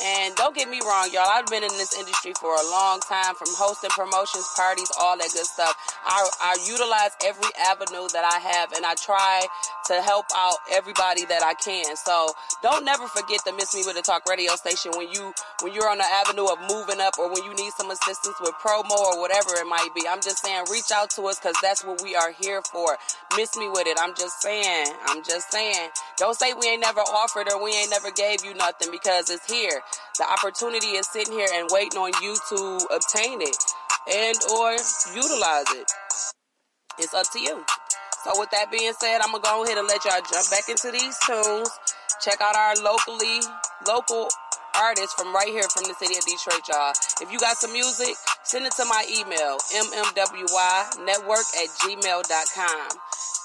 And 0.00 0.34
don't 0.36 0.56
get 0.56 0.68
me 0.70 0.80
wrong, 0.80 1.10
y'all. 1.12 1.28
I've 1.28 1.46
been 1.46 1.62
in 1.62 1.74
this 1.76 1.92
industry 1.92 2.32
for 2.40 2.54
a 2.54 2.64
long 2.70 3.00
time, 3.00 3.34
from 3.34 3.52
hosting 3.52 3.90
promotions, 3.90 4.48
parties, 4.56 4.90
all 4.98 5.18
that 5.18 5.28
good 5.32 5.44
stuff. 5.44 5.76
I, 6.06 6.28
I 6.40 6.56
utilize 6.64 7.12
every 7.24 7.50
avenue 7.68 8.08
that 8.16 8.24
I 8.24 8.40
have, 8.40 8.72
and 8.72 8.86
I 8.86 8.94
try 8.94 9.44
to 9.92 10.00
help 10.00 10.26
out 10.34 10.56
everybody 10.72 11.26
that 11.26 11.42
I 11.44 11.54
can. 11.54 11.96
So 11.96 12.32
don't 12.62 12.84
never 12.84 13.06
forget 13.06 13.44
to 13.46 13.52
miss 13.52 13.74
me 13.74 13.82
with 13.84 13.98
a 13.98 14.02
talk 14.02 14.24
radio 14.28 14.56
station 14.56 14.92
when 14.96 15.12
you 15.12 15.34
when 15.60 15.74
you're 15.74 15.90
on 15.90 15.98
the 15.98 16.08
avenue 16.24 16.48
of 16.48 16.58
moving 16.70 17.00
up, 17.00 17.18
or 17.18 17.28
when 17.28 17.44
you 17.44 17.54
need 17.54 17.72
some 17.76 17.90
assistance 17.90 18.36
with 18.40 18.54
promo 18.64 18.96
or 18.96 19.20
whatever 19.20 19.52
it 19.60 19.66
might 19.68 19.90
be. 19.94 20.08
I'm 20.08 20.22
just 20.22 20.42
saying, 20.42 20.64
reach 20.72 20.90
out 20.94 21.10
to 21.20 21.22
us 21.28 21.38
because 21.38 21.56
that's 21.60 21.84
what 21.84 22.02
we 22.02 22.16
are 22.16 22.32
here 22.32 22.62
for. 22.72 22.96
Miss 23.36 23.56
me 23.56 23.68
with 23.68 23.86
it. 23.86 23.98
I'm 24.00 24.14
just 24.16 24.40
saying. 24.40 24.86
I'm 25.06 25.22
just 25.22 25.52
saying. 25.52 25.90
Don't 26.16 26.34
say 26.34 26.54
we 26.54 26.66
ain't 26.68 26.80
never 26.80 27.00
offered 27.00 27.52
or 27.52 27.62
we 27.62 27.70
ain't 27.76 27.90
never 27.90 28.10
gave 28.10 28.44
you 28.44 28.54
nothing 28.54 28.90
because 28.90 29.28
it's 29.28 29.50
here. 29.50 29.81
The 30.18 30.24
opportunity 30.24 30.88
is 30.98 31.06
sitting 31.08 31.32
here 31.34 31.48
and 31.54 31.68
waiting 31.72 31.98
on 31.98 32.12
you 32.22 32.36
to 32.50 32.86
obtain 32.94 33.40
it 33.40 33.56
and 34.10 34.36
or 34.52 34.72
utilize 35.14 35.70
it. 35.74 35.90
It's 36.98 37.14
up 37.14 37.26
to 37.32 37.40
you. 37.40 37.64
So 38.24 38.32
with 38.38 38.50
that 38.50 38.70
being 38.70 38.92
said, 39.00 39.20
I'm 39.20 39.32
gonna 39.32 39.42
go 39.42 39.64
ahead 39.64 39.78
and 39.78 39.88
let 39.88 40.04
y'all 40.04 40.20
jump 40.22 40.48
back 40.50 40.68
into 40.68 40.90
these 40.92 41.18
tunes. 41.26 41.70
Check 42.20 42.40
out 42.40 42.54
our 42.54 42.74
locally 42.84 43.40
local 43.86 44.28
artists 44.78 45.14
from 45.14 45.34
right 45.34 45.48
here 45.48 45.64
from 45.74 45.82
the 45.84 45.94
city 45.94 46.16
of 46.16 46.24
Detroit, 46.24 46.62
y'all. 46.68 46.92
If 47.20 47.32
you 47.32 47.38
got 47.40 47.56
some 47.56 47.72
music, 47.72 48.14
send 48.44 48.64
it 48.66 48.72
to 48.78 48.84
my 48.84 49.04
email, 49.10 49.58
mmwynetwork 49.74 51.48
at 51.58 51.68
gmail.com. 51.82 52.88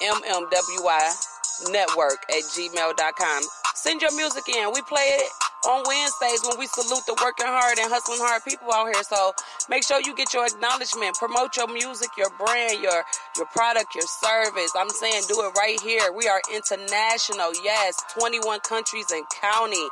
mmwynetwork 0.04 2.20
at 2.30 2.44
gmail.com. 2.54 3.44
Send 3.74 4.02
your 4.02 4.16
music 4.16 4.48
in. 4.50 4.72
We 4.74 4.82
play 4.84 5.18
it 5.18 5.32
on 5.66 5.84
Wednesdays 5.88 6.42
when 6.48 6.60
we 6.60 6.68
salute 6.68 7.06
the 7.08 7.16
working 7.24 7.48
hard 7.48 7.80
and 7.80 7.90
hustling 7.90 8.20
hard 8.22 8.44
people 8.44 8.70
out 8.74 8.94
here. 8.94 9.04
So 9.04 9.34
make 9.70 9.84
sure 9.84 10.00
you 10.04 10.16
get 10.16 10.34
your 10.34 10.46
acknowledgement. 10.46 11.16
Promote 11.18 11.58
your 11.58 11.68
music, 11.72 12.10
your 12.18 12.30
brand, 12.38 12.82
your 12.84 13.04
your 13.38 13.48
product, 13.48 13.96
your 13.96 14.06
service. 14.06 14.72
I'm 14.78 14.90
saying 14.90 15.24
do 15.28 15.42
it 15.42 15.58
right 15.58 15.80
here. 15.82 16.12
We 16.14 16.28
are 16.28 16.42
international. 16.54 17.54
Yes, 17.64 17.98
21 18.20 18.60
countries 18.62 19.08
and 19.12 19.26
county. 19.42 19.86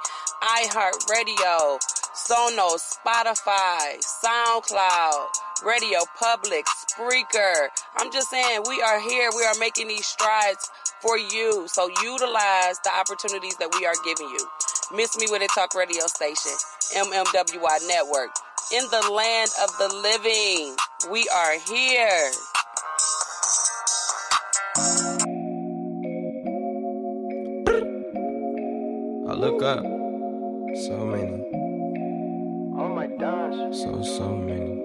iHeartRadio, 0.43 1.79
Sonos, 2.13 2.97
Spotify, 3.01 3.97
SoundCloud, 4.03 5.27
Radio 5.65 5.99
Public, 6.19 6.65
Spreaker. 6.65 7.69
I'm 7.97 8.11
just 8.11 8.29
saying 8.29 8.63
we 8.67 8.81
are 8.81 8.99
here. 8.99 9.29
We 9.35 9.45
are 9.45 9.55
making 9.59 9.87
these 9.87 10.05
strides 10.05 10.69
for 11.01 11.17
you. 11.17 11.67
So 11.67 11.89
utilize 12.03 12.79
the 12.83 12.91
opportunities 12.93 13.55
that 13.57 13.69
we 13.77 13.85
are 13.85 13.95
giving 14.03 14.29
you. 14.29 14.47
Miss 14.93 15.17
Me 15.17 15.25
With 15.29 15.41
It 15.41 15.49
Talk 15.55 15.73
radio 15.73 16.05
station, 16.07 16.51
MMWI 16.95 17.87
Network. 17.87 18.29
In 18.71 18.83
the 18.91 19.09
land 19.11 19.49
of 19.63 19.69
the 19.77 19.95
living, 19.95 20.75
we 21.11 21.27
are 21.29 21.59
here. 21.59 22.31
I 29.27 29.33
look 29.33 29.63
up. 29.63 29.83
So 30.85 31.05
many. 31.05 31.43
Oh 32.77 32.93
my 32.93 33.07
gosh. 33.07 33.75
So, 33.77 34.03
so 34.03 34.35
many. 34.35 34.83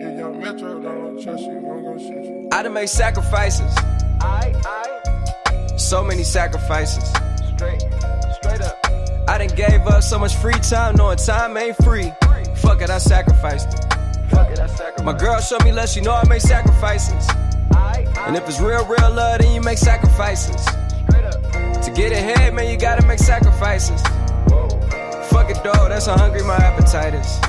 Yeah, 0.00 0.18
young 0.18 0.40
Metro 0.40 0.80
don't 0.80 1.22
trust 1.22 1.42
you, 1.42 1.60
don't 1.60 2.48
go. 2.50 2.56
I 2.56 2.62
done 2.62 2.72
made 2.72 2.88
sacrifices. 2.88 3.74
I, 4.20 4.54
I, 4.64 5.76
So 5.76 6.02
many 6.02 6.22
sacrifices. 6.22 7.04
straight, 7.54 7.82
straight 8.40 8.60
up. 8.62 8.81
I 9.42 9.46
done 9.46 9.56
gave 9.56 9.86
up 9.88 10.04
so 10.04 10.20
much 10.20 10.36
free 10.36 10.54
time, 10.54 10.94
knowing 10.94 11.16
time 11.16 11.56
ain't 11.56 11.76
free. 11.78 12.12
Fuck 12.54 12.80
it, 12.80 12.90
I 12.90 12.98
sacrificed 12.98 13.74
it. 13.74 13.84
It, 14.32 15.04
My 15.04 15.18
girl 15.18 15.40
showed 15.40 15.64
me 15.64 15.72
love, 15.72 15.88
she 15.88 16.00
know 16.00 16.12
I 16.12 16.24
make 16.28 16.40
sacrifices. 16.40 17.28
And 18.18 18.36
if 18.36 18.48
it's 18.48 18.60
real, 18.60 18.86
real 18.86 19.10
love, 19.10 19.40
then 19.40 19.52
you 19.52 19.60
make 19.60 19.78
sacrifices. 19.78 20.64
To 20.64 21.92
get 21.92 22.12
ahead, 22.12 22.54
man, 22.54 22.70
you 22.70 22.76
gotta 22.76 23.04
make 23.04 23.18
sacrifices. 23.18 24.00
Fuck 25.32 25.50
it, 25.50 25.58
though, 25.64 25.88
that's 25.88 26.06
how 26.06 26.16
hungry 26.16 26.44
my 26.44 26.54
appetite 26.54 27.14
is. 27.14 27.40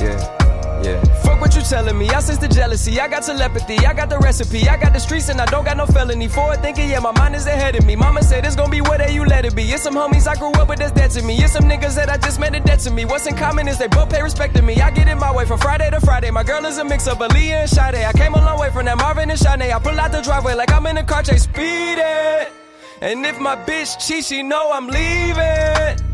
Yeah, 0.00 0.82
yeah. 0.84 1.09
Fuck 1.30 1.40
what 1.40 1.54
you 1.54 1.62
telling 1.62 1.96
me, 1.96 2.08
I 2.08 2.18
sense 2.18 2.38
the 2.38 2.48
jealousy, 2.48 2.98
I 2.98 3.06
got 3.06 3.22
telepathy, 3.22 3.86
I 3.86 3.94
got 3.94 4.10
the 4.10 4.18
recipe, 4.18 4.68
I 4.68 4.76
got 4.76 4.92
the 4.92 4.98
streets 4.98 5.28
and 5.28 5.40
I 5.40 5.44
don't 5.44 5.64
got 5.64 5.76
no 5.76 5.86
felony. 5.86 6.26
Forward 6.26 6.60
thinking, 6.60 6.90
yeah, 6.90 6.98
my 6.98 7.12
mind 7.12 7.36
is 7.36 7.46
ahead 7.46 7.76
of 7.76 7.86
me. 7.86 7.94
Mama 7.94 8.24
said 8.24 8.44
it's 8.44 8.56
gonna 8.56 8.68
be 8.68 8.80
whatever 8.80 9.12
you 9.12 9.24
let 9.24 9.44
it 9.44 9.54
be. 9.54 9.62
It's 9.62 9.84
some 9.84 9.94
homies 9.94 10.26
I 10.26 10.34
grew 10.34 10.50
up 10.60 10.68
with 10.68 10.80
that's 10.80 10.90
dead 10.90 11.12
to 11.12 11.22
me. 11.22 11.36
It's 11.36 11.52
some 11.52 11.66
niggas 11.66 11.94
that 11.94 12.10
I 12.10 12.16
just 12.16 12.40
met 12.40 12.56
a 12.56 12.58
dead 12.58 12.80
to 12.80 12.90
me. 12.90 13.04
What's 13.04 13.28
in 13.28 13.36
common 13.36 13.68
is 13.68 13.78
they 13.78 13.86
both 13.86 14.10
pay 14.10 14.24
respect 14.24 14.56
to 14.56 14.62
me. 14.62 14.80
I 14.80 14.90
get 14.90 15.06
in 15.06 15.18
my 15.18 15.32
way 15.32 15.44
from 15.44 15.60
Friday 15.60 15.88
to 15.90 16.00
Friday. 16.00 16.32
My 16.32 16.42
girl 16.42 16.66
is 16.66 16.78
a 16.78 16.84
mix 16.84 17.06
of 17.06 17.18
Aaliyah 17.18 17.62
and 17.62 17.70
Sade. 17.70 18.04
I 18.04 18.12
came 18.12 18.34
a 18.34 18.44
long 18.44 18.58
way 18.58 18.70
from 18.72 18.86
that 18.86 18.98
Marvin 18.98 19.30
and 19.30 19.38
Shanae. 19.38 19.70
I 19.72 19.78
pull 19.78 20.00
out 20.00 20.10
the 20.10 20.22
driveway 20.22 20.54
like 20.54 20.72
I'm 20.72 20.84
in 20.86 20.96
a 20.98 21.04
car 21.04 21.22
chase 21.22 21.44
speeding. 21.44 22.50
And 23.02 23.24
if 23.24 23.38
my 23.38 23.54
bitch 23.54 24.04
cheats, 24.04 24.26
she 24.26 24.42
know 24.42 24.72
I'm 24.72 24.88
leaving. 24.88 26.09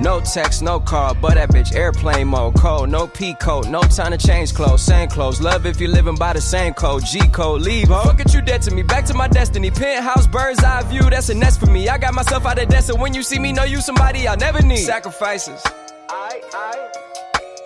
No 0.00 0.18
text, 0.18 0.62
no 0.62 0.80
call, 0.80 1.14
but 1.14 1.34
that 1.34 1.50
bitch 1.50 1.74
airplane 1.74 2.28
mode. 2.28 2.54
Cold, 2.54 2.88
no 2.88 3.06
P 3.06 3.34
code, 3.34 3.68
no 3.68 3.82
time 3.82 4.12
to 4.12 4.18
change 4.18 4.54
clothes. 4.54 4.80
Same 4.80 5.10
clothes, 5.10 5.42
love 5.42 5.66
if 5.66 5.78
you 5.78 5.88
living 5.88 6.14
by 6.14 6.32
the 6.32 6.40
same 6.40 6.72
code. 6.72 7.04
G 7.04 7.20
code, 7.28 7.60
leave. 7.60 7.88
Ho. 7.88 8.02
Fuck 8.04 8.20
it, 8.20 8.32
you 8.32 8.40
dead 8.40 8.62
to 8.62 8.74
me. 8.74 8.82
Back 8.82 9.04
to 9.06 9.14
my 9.14 9.28
destiny. 9.28 9.70
Penthouse, 9.70 10.26
bird's 10.26 10.64
eye 10.64 10.82
view, 10.84 11.02
that's 11.10 11.28
a 11.28 11.34
nest 11.34 11.60
for 11.60 11.66
me. 11.66 11.86
I 11.90 11.98
got 11.98 12.14
myself 12.14 12.46
out 12.46 12.58
of 12.58 12.68
debt, 12.70 12.84
so 12.84 12.96
when 12.96 13.12
you 13.12 13.22
see 13.22 13.38
me, 13.38 13.52
know 13.52 13.64
you 13.64 13.82
somebody 13.82 14.26
I'll 14.26 14.38
never 14.38 14.62
need. 14.62 14.78
Sacrifices, 14.78 15.62
I, 16.08 16.40
I, 16.54 16.90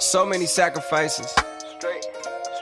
so 0.01 0.27
many 0.27 0.47
sacrifices. 0.47 1.33
straight, 1.77 2.05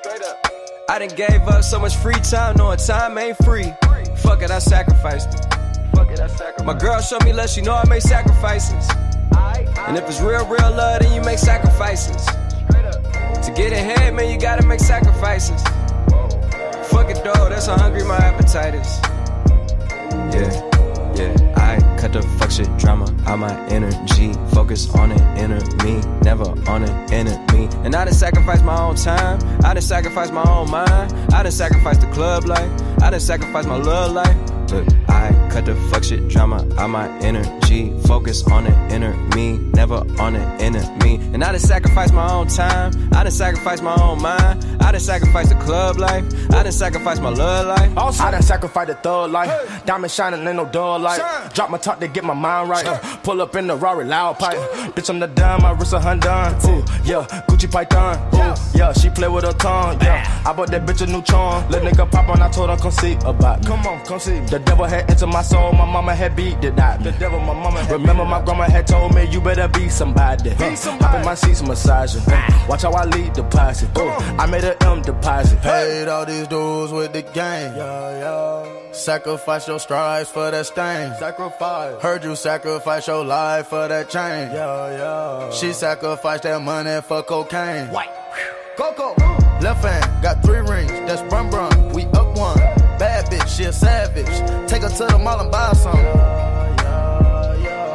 straight 0.02 0.22
up. 0.22 0.46
I 0.90 0.98
done 0.98 1.16
gave 1.16 1.48
up 1.48 1.64
so 1.64 1.78
much 1.78 1.96
free 1.96 2.14
time, 2.16 2.56
knowing 2.58 2.76
time 2.76 3.16
ain't 3.16 3.38
free. 3.38 3.72
Fuck 4.18 4.42
it, 4.42 4.50
I 4.50 4.58
sacrificed 4.58 5.32
it. 5.32 5.46
My 6.62 6.74
girl 6.74 7.00
showed 7.00 7.24
me 7.24 7.32
love, 7.32 7.48
she 7.48 7.62
know 7.62 7.74
I 7.74 7.88
made 7.88 8.02
sacrifices. 8.02 8.86
And 9.86 9.96
if 9.96 10.08
it's 10.08 10.20
real, 10.20 10.46
real 10.46 10.70
love, 10.70 11.00
then 11.00 11.12
you 11.12 11.20
make 11.22 11.38
sacrifices. 11.38 12.24
To 12.26 13.52
get 13.54 13.72
ahead, 13.72 14.14
man, 14.14 14.30
you 14.30 14.38
gotta 14.38 14.64
make 14.64 14.80
sacrifices. 14.80 15.62
Fuck 16.88 17.10
it 17.10 17.22
though, 17.24 17.48
that's 17.48 17.66
how 17.66 17.76
hungry 17.76 18.04
my 18.04 18.16
appetite 18.16 18.74
is. 18.74 19.00
Yeah, 20.32 21.14
yeah. 21.16 21.54
I 21.56 21.98
cut 21.98 22.12
the 22.12 22.22
fuck 22.38 22.50
shit 22.50 22.68
drama 22.78 23.04
out 23.26 23.38
my 23.38 23.54
energy. 23.68 24.32
Focus 24.54 24.88
on 24.94 25.10
an 25.12 25.36
inner 25.36 25.60
me, 25.84 26.00
never 26.22 26.44
on 26.70 26.84
an 26.84 27.12
enemy. 27.12 27.68
And 27.84 27.94
I 27.94 28.04
done 28.04 28.14
sacrifice 28.14 28.62
my 28.62 28.80
own 28.80 28.94
time. 28.94 29.40
I 29.64 29.74
done 29.74 29.82
sacrifice 29.82 30.30
my 30.30 30.44
own 30.44 30.70
mind. 30.70 31.12
I 31.34 31.42
done 31.42 31.52
sacrifice 31.52 31.98
the 31.98 32.10
club 32.12 32.44
life. 32.44 32.70
I 33.02 33.10
done 33.10 33.20
sacrifice 33.20 33.66
my 33.66 33.76
love 33.76 34.12
life. 34.12 34.36
Look, 34.70 34.86
I 35.12 35.48
cut 35.50 35.66
the 35.66 35.74
fuck 35.90 36.04
shit 36.04 36.28
drama 36.28 36.66
out 36.78 36.88
my 36.88 37.08
energy. 37.18 37.92
Focus 38.06 38.42
on 38.50 38.64
the 38.64 38.74
inner 38.94 39.14
me, 39.34 39.58
never 39.74 39.98
on 40.20 40.32
the 40.34 40.44
enemy. 40.60 41.16
And 41.32 41.44
I 41.44 41.52
done 41.52 41.60
sacrifice 41.60 42.12
my 42.12 42.32
own 42.32 42.48
time. 42.48 42.92
I 43.12 43.22
done 43.22 43.32
sacrifice 43.32 43.80
my 43.82 43.94
own 44.00 44.22
mind. 44.22 44.64
I 44.80 44.92
done 44.92 45.00
sacrifice 45.00 45.48
the 45.48 45.54
club 45.56 45.98
life. 45.98 46.24
I 46.52 46.62
done 46.62 46.72
sacrifice 46.72 47.20
my 47.20 47.28
love 47.28 47.66
life. 47.66 47.96
Also, 47.96 48.24
I 48.24 48.30
done 48.30 48.42
sacrificed 48.42 48.88
the 48.88 48.94
thug 48.94 49.30
life. 49.30 49.84
Diamond 49.84 50.12
shining, 50.12 50.46
ain't 50.46 50.56
no 50.56 50.64
dull 50.66 50.98
light. 50.98 51.20
Drop 51.54 51.70
my 51.70 51.78
top 51.78 52.00
to 52.00 52.08
get 52.08 52.24
my 52.24 52.34
mind 52.34 52.68
right. 52.68 52.84
Pull 53.22 53.40
up 53.42 53.54
in 53.56 53.66
the 53.66 53.76
Rari 53.76 54.04
loud 54.04 54.38
pipe. 54.38 54.58
Bitch, 54.94 55.10
I'm 55.10 55.18
the 55.18 55.26
dime, 55.28 55.62
my 55.62 55.72
wrist 55.72 55.92
a 55.92 56.00
hundred. 56.00 56.22
Ooh, 56.66 56.84
yeah, 57.04 57.26
Gucci 57.48 57.70
Python. 57.70 58.16
Ooh, 58.34 58.78
yeah, 58.78 58.92
she 58.92 59.10
play 59.10 59.28
with 59.28 59.44
her 59.44 59.52
tongue. 59.52 60.00
Yeah, 60.00 60.42
I 60.46 60.52
bought 60.52 60.70
that 60.70 60.86
bitch 60.86 61.02
a 61.02 61.06
new 61.06 61.22
charm. 61.22 61.68
Let 61.70 61.82
nigga 61.82 62.10
pop 62.10 62.28
on, 62.28 62.42
I 62.42 62.50
told 62.50 62.70
her 62.70 62.76
come 62.76 62.90
see 62.90 63.14
about. 63.24 63.64
Come 63.66 63.86
on, 63.86 64.04
come 64.04 64.18
see. 64.18 64.40
The 64.40 64.58
devil 64.58 64.84
had 64.84 65.01
entered 65.08 65.26
my 65.26 65.42
soul, 65.42 65.72
my 65.72 65.84
mama 65.84 66.14
had 66.14 66.36
beat 66.36 66.60
the 66.60 66.70
dot. 66.70 67.02
The 67.02 67.12
devil, 67.12 67.40
my 67.40 67.54
mama 67.54 67.80
had 67.82 67.92
Remember 67.92 68.24
my 68.24 68.42
grandma 68.44 68.64
had 68.64 68.86
told 68.86 69.14
me 69.14 69.24
you 69.24 69.40
better 69.40 69.68
be 69.68 69.88
somebody. 69.88 70.50
Be 70.54 70.76
somebody. 70.76 71.04
Hop 71.04 71.14
in 71.16 71.24
my 71.24 71.34
seats, 71.34 71.62
massaging. 71.62 72.22
Watch 72.68 72.82
how 72.82 72.92
I 72.92 73.04
lead 73.04 73.34
the 73.34 73.44
posse. 73.44 73.86
I 73.96 74.46
made 74.46 74.64
a 74.64 74.82
M 74.84 75.02
deposit. 75.02 75.60
Paid 75.62 76.08
all 76.08 76.26
these 76.26 76.46
dues 76.48 76.92
with 76.92 77.12
the 77.12 77.22
game. 77.22 77.74
Yeah, 77.76 78.18
yeah. 78.18 78.92
Sacrifice 78.92 79.66
your 79.68 79.78
strides 79.78 80.30
for 80.30 80.50
that 80.50 80.66
stain. 80.66 81.14
Sacrifice. 81.18 82.02
Heard 82.02 82.24
you 82.24 82.36
sacrifice 82.36 83.06
your 83.06 83.24
life 83.24 83.68
for 83.68 83.88
that 83.88 84.10
chain. 84.10 84.50
Yeah, 84.52 84.90
yeah. 84.98 85.50
She 85.50 85.72
sacrificed 85.72 86.42
that 86.42 86.60
money 86.60 87.00
for 87.02 87.22
cocaine. 87.22 87.88
White. 87.88 88.10
Coco. 88.76 89.14
Left 89.60 89.84
hand, 89.84 90.22
got 90.22 90.42
three 90.42 90.58
rings. 90.58 90.90
That's 91.06 91.22
brum 91.30 91.48
brum. 91.48 91.92
We 91.92 92.04
up 92.06 92.26
one. 92.26 92.31
Bad 93.22 93.40
bitch, 93.40 93.56
she 93.56 93.64
a 93.64 93.72
savage. 93.72 94.26
Take 94.68 94.82
her 94.82 94.88
to 94.88 95.06
the 95.06 95.18
mall 95.18 95.40
and 95.40 95.50
buy 95.50 95.72
some. 95.72 95.96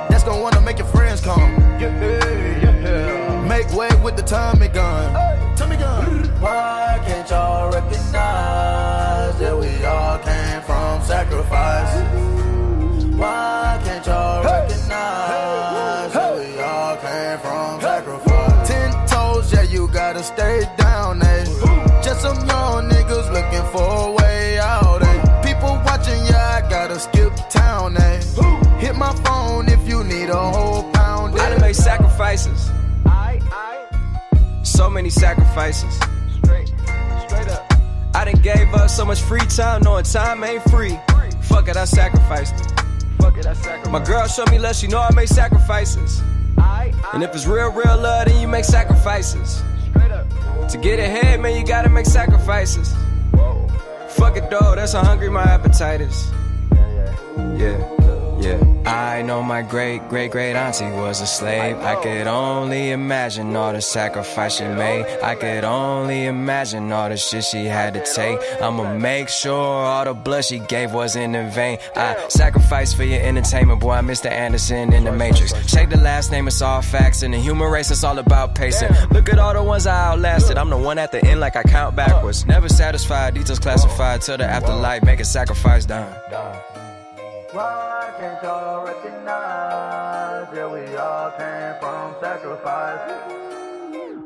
That's 0.10 0.24
gonna 0.24 0.42
wanna 0.42 0.62
make 0.62 0.78
your 0.78 0.88
friends 0.88 1.22
come. 1.22 1.56
Make 3.48 3.72
way 3.74 3.90
with 4.04 4.16
the 4.16 4.24
Tommy 4.24 4.68
gun. 4.68 5.56
Tommy 5.56 5.78
gun. 5.78 6.06
Why 6.40 7.02
can't 7.06 7.30
y'all 7.30 7.72
recognize 7.72 9.38
that 9.40 9.58
we 9.58 9.86
all 9.86 10.18
came 10.20 10.62
from 10.62 11.02
sacrifice? 11.02 11.96
Why 13.16 13.82
can't 13.84 14.06
y'all 14.06 14.44
recognize 14.44 16.14
that 16.14 16.36
we 16.38 16.60
all 16.60 16.96
came 16.98 17.40
from 17.40 17.82
sacrifice? 17.82 18.68
Ten 18.68 19.08
toes, 19.08 19.52
yeah, 19.52 19.64
you 19.64 19.88
gotta 19.88 20.24
stay 20.24 20.70
down, 20.78 21.22
eh? 21.22 21.46
Just 22.04 22.22
some 22.22 22.38
young 22.48 22.90
niggas 22.90 23.32
looking 23.34 23.66
for 23.72 24.17
sacrifices. 32.38 32.72
So 34.64 34.90
many 34.90 35.10
sacrifices. 35.10 35.94
Straight, 36.36 36.68
straight 37.26 37.48
up. 37.50 37.74
I 38.14 38.26
done 38.26 38.42
gave 38.42 38.74
up 38.74 38.90
so 38.90 39.06
much 39.06 39.22
free 39.22 39.40
time, 39.42 39.82
knowing 39.84 40.04
time 40.04 40.44
ain't 40.44 40.64
free. 40.70 40.98
Fuck 41.42 41.68
it, 41.70 41.78
I 41.78 41.86
sacrificed 41.86 42.56
it. 42.56 42.72
Fuck 43.22 43.38
it, 43.38 43.46
I 43.46 43.54
sacrificed 43.54 43.92
My 43.92 44.04
girl 44.04 44.28
showed 44.28 44.52
me 44.52 44.60
love, 44.60 44.76
she 44.76 44.88
know 44.88 45.00
I 45.00 45.14
make 45.14 45.28
sacrifices. 45.28 46.22
And 47.14 47.24
if 47.24 47.34
it's 47.34 47.46
real, 47.46 47.72
real 47.72 47.98
love, 47.98 48.28
then 48.28 48.42
you 48.42 48.48
make 48.48 48.66
sacrifices. 48.66 49.64
To 50.70 50.78
get 50.78 51.00
ahead, 51.00 51.40
man, 51.40 51.58
you 51.58 51.66
gotta 51.66 51.90
make 51.90 52.06
sacrifices. 52.06 52.94
Whoa. 53.32 53.68
Fuck 54.10 54.36
it 54.36 54.50
though, 54.50 54.76
that's 54.76 54.94
how 54.94 55.04
hungry 55.04 55.30
my 55.30 55.44
appetite 55.44 56.02
is. 56.02 56.30
Yeah. 56.74 57.56
Yeah. 57.58 57.97
I 58.86 59.22
know 59.22 59.44
my 59.44 59.62
great 59.64 60.08
great 60.10 60.32
great 60.32 60.56
auntie 60.56 60.86
was 60.86 61.22
a 61.22 61.28
slave. 61.28 61.76
I 61.78 61.96
could 62.02 62.28
only 62.28 62.92
imagine 62.92 63.56
all 63.56 63.74
the 63.74 63.82
sacrifice 63.82 64.58
she 64.58 64.64
made. 64.64 65.06
I 65.22 65.36
could 65.36 65.64
only 65.64 66.26
imagine 66.26 66.92
all 66.92 67.10
the 67.10 67.18
shit 67.18 67.44
she 67.44 67.66
had 67.66 67.96
to 67.96 68.06
take. 68.16 68.40
I'ma 68.62 68.96
make 68.98 69.30
sure 69.30 69.54
all 69.54 70.06
the 70.06 70.14
blood 70.14 70.46
she 70.46 70.60
gave 70.60 70.94
wasn't 70.94 71.36
in 71.36 71.50
vain. 71.50 71.80
I 71.96 72.28
sacrificed 72.30 72.96
for 72.96 73.04
your 73.04 73.22
entertainment, 73.22 73.82
boy. 73.82 73.98
Mr. 73.98 74.30
Anderson 74.32 74.94
in 74.94 75.04
the 75.04 75.12
Matrix. 75.12 75.54
Check 75.72 75.90
the 75.90 75.98
last 75.98 76.32
name, 76.32 76.48
it's 76.48 76.62
all 76.62 76.82
facts. 76.82 77.24
In 77.24 77.32
the 77.32 77.40
human 77.40 77.70
race, 77.70 77.92
it's 77.92 78.04
all 78.04 78.20
about 78.20 78.56
pacing. 78.56 78.90
Look 79.12 79.30
at 79.30 79.40
all 79.40 79.54
the 79.54 79.64
ones 79.64 79.88
I 79.88 80.12
outlasted. 80.12 80.58
I'm 80.58 80.70
the 80.70 80.78
one 80.78 80.98
at 80.98 81.12
the 81.12 81.24
end, 81.26 81.40
like 81.40 81.56
I 81.56 81.64
count 81.64 81.96
backwards. 81.96 82.46
Never 82.46 82.70
satisfied, 82.70 83.34
details 83.34 83.60
classified 83.60 84.22
till 84.22 84.38
the 84.38 84.46
afterlife. 84.46 85.04
Make 85.04 85.20
a 85.20 85.26
sacrifice 85.26 85.86
done. 85.86 86.14
Why 87.54 88.14
can't 88.20 88.44
y'all 88.44 88.86
recognize 88.86 90.54
that 90.54 90.70
we 90.70 90.98
all 90.98 91.32
came 91.32 91.80
from 91.80 92.16
sacrifice? 92.20 93.10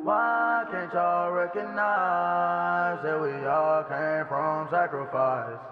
Why 0.04 0.66
can't 0.72 0.92
y'all 0.92 1.32
recognize 1.32 3.04
that 3.04 3.22
we 3.22 3.46
all 3.46 3.84
came 3.84 4.26
from 4.26 4.70
sacrifice? 4.72 5.71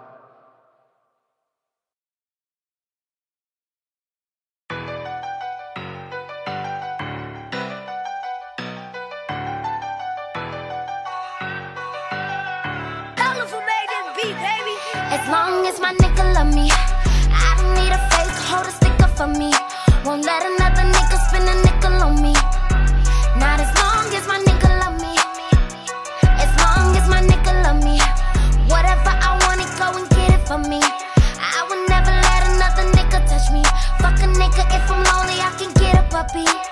Won't 20.02 20.24
let 20.24 20.42
another 20.42 20.88
nigga 20.88 21.16
spin 21.28 21.42
a 21.42 21.54
nickel 21.62 21.92
on 21.92 22.22
me. 22.22 22.32
Not 23.36 23.60
as 23.60 23.68
long 23.76 24.08
as 24.16 24.26
my 24.26 24.38
nigga 24.38 24.70
love 24.80 24.96
me. 24.98 25.14
As 26.40 26.50
long 26.56 26.96
as 26.96 27.06
my 27.06 27.20
nigga 27.20 27.52
love 27.62 27.84
me. 27.84 28.00
Whatever 28.72 29.12
I 29.12 29.38
want 29.44 29.60
it, 29.60 29.68
go 29.76 29.92
and 30.00 30.08
get 30.08 30.40
it 30.40 30.48
for 30.48 30.56
me. 30.56 30.80
I 30.80 31.66
would 31.68 31.86
never 31.90 32.10
let 32.10 32.42
another 32.48 32.88
nigga 32.96 33.28
touch 33.28 33.52
me. 33.52 33.62
Fuck 34.00 34.18
a 34.24 34.28
nigga 34.40 34.64
if 34.74 34.90
I'm 34.90 35.04
lonely, 35.04 35.38
I 35.38 35.52
can 35.58 35.70
get 35.74 35.94
a 35.94 36.02
puppy. 36.08 36.69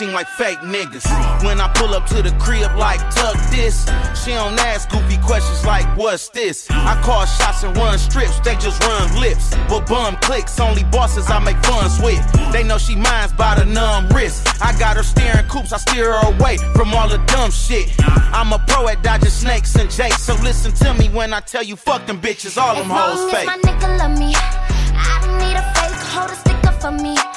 Seem 0.00 0.12
like 0.14 0.28
fake 0.28 0.60
niggas. 0.60 1.04
When 1.44 1.60
I 1.60 1.68
pull 1.74 1.92
up 1.92 2.06
to 2.06 2.22
the 2.22 2.32
crib 2.40 2.74
like 2.74 3.00
tuck 3.14 3.36
this, 3.50 3.84
she 4.24 4.30
don't 4.30 4.58
ask 4.58 4.88
goofy 4.88 5.18
questions 5.18 5.62
like 5.66 5.84
what's 5.94 6.30
this. 6.30 6.70
I 6.70 6.98
call 7.04 7.26
shots 7.26 7.64
and 7.64 7.76
run 7.76 7.98
strips, 7.98 8.40
they 8.40 8.56
just 8.56 8.82
run 8.82 9.20
lips. 9.20 9.54
But 9.68 9.86
bum 9.86 10.16
clicks, 10.22 10.58
only 10.58 10.84
bosses 10.84 11.28
I 11.28 11.38
make 11.40 11.58
funs 11.66 12.00
with. 12.00 12.22
They 12.50 12.62
know 12.62 12.78
she 12.78 12.96
minds 12.96 13.34
by 13.34 13.56
the 13.56 13.66
numb 13.66 14.08
wrist. 14.08 14.48
I 14.62 14.72
got 14.78 14.96
her 14.96 15.02
steering 15.02 15.46
coops, 15.48 15.70
I 15.70 15.76
steer 15.76 16.12
her 16.14 16.32
away 16.32 16.56
from 16.74 16.94
all 16.94 17.08
the 17.08 17.18
dumb 17.32 17.50
shit. 17.50 17.92
I'm 18.32 18.54
a 18.54 18.58
pro 18.68 18.88
at 18.88 19.02
dodging 19.02 19.28
snakes 19.28 19.74
and 19.74 19.90
jakes, 19.90 20.22
so 20.22 20.32
listen 20.36 20.72
to 20.82 20.94
me 20.94 21.10
when 21.10 21.34
I 21.34 21.40
tell 21.40 21.62
you 21.62 21.76
fuck 21.76 22.06
them 22.06 22.18
bitches, 22.22 22.56
all 22.56 22.74
them 22.74 22.88
hoes 22.88 23.30
fake. 23.30 23.44
my 23.44 23.58
nigga 23.58 23.98
love 23.98 24.18
me, 24.18 24.32
I 24.34 25.20
don't 25.20 25.36
need 25.44 25.56
a 25.60 25.64
fake. 25.74 26.00
Hold 26.14 26.30
a 26.30 26.36
sticker 26.36 26.72
for 26.80 26.90
me. 26.90 27.29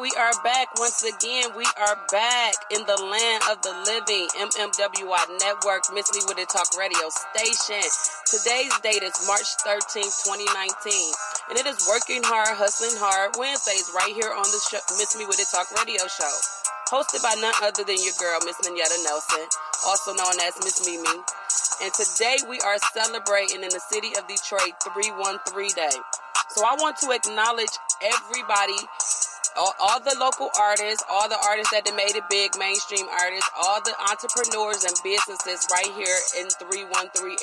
We 0.00 0.12
are 0.12 0.32
back 0.44 0.68
once 0.76 1.00
again. 1.04 1.56
We 1.56 1.64
are 1.64 1.96
back 2.12 2.54
in 2.68 2.84
the 2.84 3.00
land 3.00 3.42
of 3.48 3.62
the 3.64 3.72
living. 3.88 4.28
MMWI 4.36 5.24
Network, 5.40 5.88
Miss 5.94 6.12
Me 6.12 6.20
With 6.28 6.36
It 6.36 6.52
Talk 6.52 6.68
Radio 6.76 7.08
Station. 7.08 7.80
Today's 8.28 8.76
date 8.84 9.00
is 9.00 9.16
March 9.24 9.56
13th, 9.64 10.12
2019. 10.20 10.92
And 11.48 11.56
it 11.56 11.64
is 11.64 11.88
Working 11.88 12.20
Hard, 12.28 12.60
Hustling 12.60 13.00
Hard 13.00 13.40
Wednesdays 13.40 13.88
right 13.96 14.12
here 14.12 14.28
on 14.28 14.44
the 14.44 14.60
show, 14.68 14.84
Miss 15.00 15.16
Me 15.16 15.24
With 15.24 15.40
It 15.40 15.48
Talk 15.48 15.72
Radio 15.80 16.04
Show. 16.12 16.34
Hosted 16.92 17.24
by 17.24 17.32
none 17.40 17.56
other 17.64 17.80
than 17.80 17.96
your 17.96 18.16
girl, 18.20 18.36
Miss 18.44 18.60
Minetta 18.60 19.00
Nelson, 19.00 19.48
also 19.88 20.12
known 20.12 20.36
as 20.44 20.60
Miss 20.60 20.84
Mimi. 20.84 21.24
And 21.80 21.92
today 21.96 22.36
we 22.44 22.60
are 22.60 22.76
celebrating 22.92 23.64
in 23.64 23.72
the 23.72 23.80
city 23.80 24.12
of 24.20 24.28
Detroit 24.28 24.76
313 24.92 25.72
Day. 25.72 25.96
So 26.52 26.64
I 26.64 26.76
want 26.80 26.96
to 27.04 27.10
acknowledge 27.12 27.74
everybody, 28.00 28.76
all, 29.56 29.74
all 29.80 30.00
the 30.00 30.14
local 30.20 30.50
artists, 30.60 31.02
all 31.08 31.28
the 31.28 31.38
artists 31.48 31.72
that 31.72 31.84
made 31.96 32.14
it 32.14 32.24
big, 32.28 32.52
mainstream 32.58 33.08
artists, 33.08 33.48
all 33.56 33.80
the 33.80 33.94
entrepreneurs 33.98 34.84
and 34.84 34.94
businesses 35.02 35.66
right 35.72 35.90
here 35.96 36.20
in 36.38 36.48
313 36.48 36.92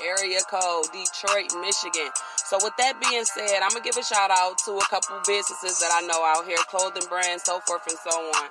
area 0.06 0.40
code, 0.46 0.86
Detroit, 0.94 1.50
Michigan. 1.60 2.14
So 2.38 2.58
with 2.62 2.78
that 2.78 3.02
being 3.02 3.26
said, 3.26 3.66
I'm 3.66 3.74
gonna 3.74 3.84
give 3.84 3.98
a 3.98 4.06
shout 4.06 4.30
out 4.30 4.58
to 4.70 4.78
a 4.78 4.86
couple 4.88 5.18
businesses 5.26 5.82
that 5.82 5.90
I 5.90 6.06
know 6.06 6.22
out 6.22 6.46
here, 6.46 6.62
clothing 6.70 7.06
brands, 7.10 7.44
so 7.44 7.60
forth 7.66 7.86
and 7.90 7.98
so 7.98 8.14
on. 8.14 8.48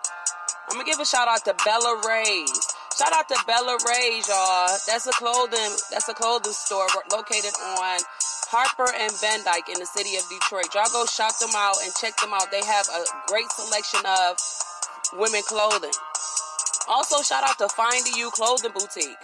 I'm 0.69 0.77
gonna 0.77 0.85
give 0.85 1.01
a 1.01 1.07
shout 1.07 1.29
out 1.29 1.45
to 1.47 1.55
Bella 1.65 2.03
Ray's. 2.07 2.75
Shout 2.99 3.13
out 3.15 3.29
to 3.29 3.39
Bella 3.47 3.79
Ray's, 3.89 4.29
y'all. 4.29 4.69
That's 4.87 5.07
a 5.07 5.13
clothing 5.13 5.73
that's 5.91 6.09
a 6.09 6.15
clothing 6.15 6.53
store 6.53 6.87
located 7.11 7.55
on 7.63 7.99
Harper 8.53 8.93
and 9.01 9.09
Van 9.17 9.41
Dyke 9.49 9.73
in 9.73 9.81
the 9.81 9.89
city 9.89 10.21
of 10.21 10.29
Detroit. 10.29 10.69
Y'all 10.77 10.85
go 10.93 11.09
shop 11.09 11.33
them 11.41 11.57
out 11.57 11.81
and 11.81 11.89
check 11.97 12.13
them 12.21 12.37
out. 12.37 12.53
They 12.53 12.61
have 12.61 12.85
a 12.85 13.01
great 13.25 13.49
selection 13.49 14.05
of 14.05 14.37
women 15.17 15.41
clothing. 15.49 15.97
Also, 16.85 17.25
shout 17.25 17.49
out 17.49 17.57
to 17.57 17.69
Find 17.73 18.05
You 18.13 18.29
Clothing 18.37 18.77
Boutique. 18.77 19.17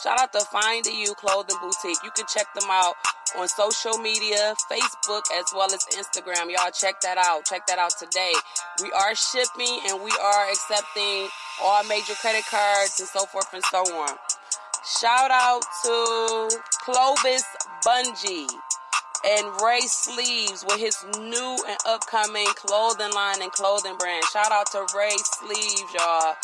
Shout 0.00 0.16
out 0.16 0.32
to 0.32 0.40
Find 0.48 0.86
You 0.88 1.12
Clothing 1.12 1.60
Boutique. 1.60 2.00
You 2.00 2.08
can 2.16 2.24
check 2.24 2.48
them 2.56 2.72
out 2.72 2.96
on 3.36 3.48
social 3.52 4.00
media, 4.00 4.56
Facebook, 4.72 5.28
as 5.36 5.44
well 5.52 5.68
as 5.68 5.84
Instagram. 5.92 6.48
Y'all 6.48 6.72
check 6.72 7.04
that 7.04 7.20
out. 7.20 7.44
Check 7.44 7.66
that 7.68 7.76
out 7.76 7.92
today. 8.00 8.32
We 8.80 8.88
are 8.96 9.12
shipping 9.12 9.92
and 9.92 10.00
we 10.00 10.10
are 10.16 10.48
accepting 10.48 11.28
all 11.60 11.84
major 11.84 12.16
credit 12.16 12.48
cards 12.48 12.96
and 12.96 13.08
so 13.08 13.26
forth 13.26 13.52
and 13.52 13.62
so 13.68 13.84
on. 13.92 14.16
Shout 14.82 15.30
out 15.30 15.60
to 15.84 16.48
Clovis 16.84 17.44
Bungee 17.84 18.48
and 19.26 19.60
Ray 19.60 19.80
Sleeves 19.82 20.64
with 20.66 20.78
his 20.80 20.96
new 21.20 21.56
and 21.68 21.76
upcoming 21.86 22.46
clothing 22.56 23.12
line 23.12 23.42
and 23.42 23.52
clothing 23.52 23.96
brand. 23.98 24.24
Shout 24.32 24.50
out 24.50 24.72
to 24.72 24.86
Ray 24.96 25.12
Sleeves, 25.18 25.84
y'all. 25.92 26.34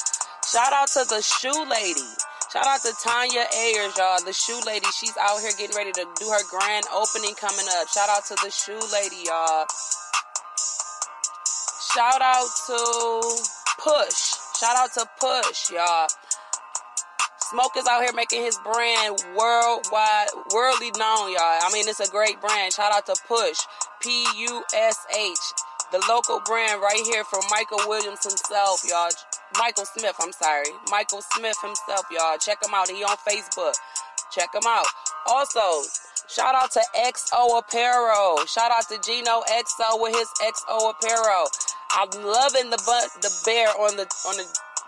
Shout 0.53 0.71
out 0.75 0.89
to 0.89 1.05
the 1.09 1.23
Shoe 1.23 1.65
Lady. 1.65 2.13
Shout 2.53 2.67
out 2.67 2.83
to 2.83 2.93
Tanya 3.03 3.47
Ayers, 3.57 3.97
y'all. 3.97 4.23
The 4.23 4.35
Shoe 4.35 4.61
Lady. 4.67 4.87
She's 4.93 5.17
out 5.17 5.41
here 5.41 5.53
getting 5.57 5.75
ready 5.75 5.93
to 5.93 6.05
do 6.21 6.29
her 6.29 6.45
grand 6.51 6.85
opening 6.93 7.35
coming 7.41 7.67
up. 7.81 7.89
Shout 7.89 8.11
out 8.11 8.27
to 8.27 8.37
the 8.45 8.51
Shoe 8.51 8.81
Lady, 8.93 9.25
y'all. 9.25 9.65
Shout 11.95 12.21
out 12.21 12.49
to 12.67 13.47
Push. 13.79 14.37
Shout 14.61 14.77
out 14.77 14.93
to 14.93 15.09
Push, 15.19 15.71
y'all. 15.71 16.07
Smoke 17.51 17.77
is 17.77 17.87
out 17.87 18.03
here 18.03 18.13
making 18.13 18.43
his 18.43 18.59
brand 18.59 19.23
worldwide, 19.39 20.29
worldly 20.53 20.91
known, 20.99 21.31
y'all. 21.31 21.63
I 21.63 21.71
mean, 21.73 21.87
it's 21.87 22.01
a 22.01 22.11
great 22.11 22.41
brand. 22.41 22.73
Shout 22.73 22.93
out 22.93 23.07
to 23.07 23.15
Push, 23.29 23.59
P 24.03 24.27
U 24.51 24.65
S 24.75 24.99
H, 25.15 25.39
the 25.93 26.03
local 26.09 26.41
brand 26.45 26.83
right 26.83 27.03
here 27.07 27.23
from 27.23 27.43
Michael 27.51 27.79
Williams 27.87 28.25
himself, 28.25 28.83
y'all. 28.89 29.11
Michael 29.59 29.85
Smith, 29.85 30.17
I'm 30.21 30.33
sorry. 30.33 30.67
Michael 30.91 31.23
Smith 31.23 31.57
himself, 31.63 32.07
y'all. 32.11 32.37
Check 32.39 32.59
him 32.65 32.75
out. 32.75 32.91
He 32.91 33.05
on 33.05 33.17
Facebook. 33.23 33.75
Check 34.33 34.49
him 34.53 34.67
out. 34.67 34.87
Also, 35.29 35.87
shout 36.29 36.57
out 36.57 36.73
to 36.73 36.83
XO 36.99 37.59
Apparel. 37.59 38.45
Shout 38.47 38.73
out 38.73 38.89
to 38.89 38.99
Gino 38.99 39.43
XO 39.47 40.03
with 40.03 40.17
his 40.17 40.29
XO 40.43 40.91
Apparel. 40.91 41.47
I'm 41.95 42.11
loving 42.11 42.71
the 42.71 42.83
bu- 42.83 43.21
the 43.23 43.31
bear 43.45 43.69
on 43.69 43.97
the 43.97 44.07
on 44.27 44.37
the 44.37 44.47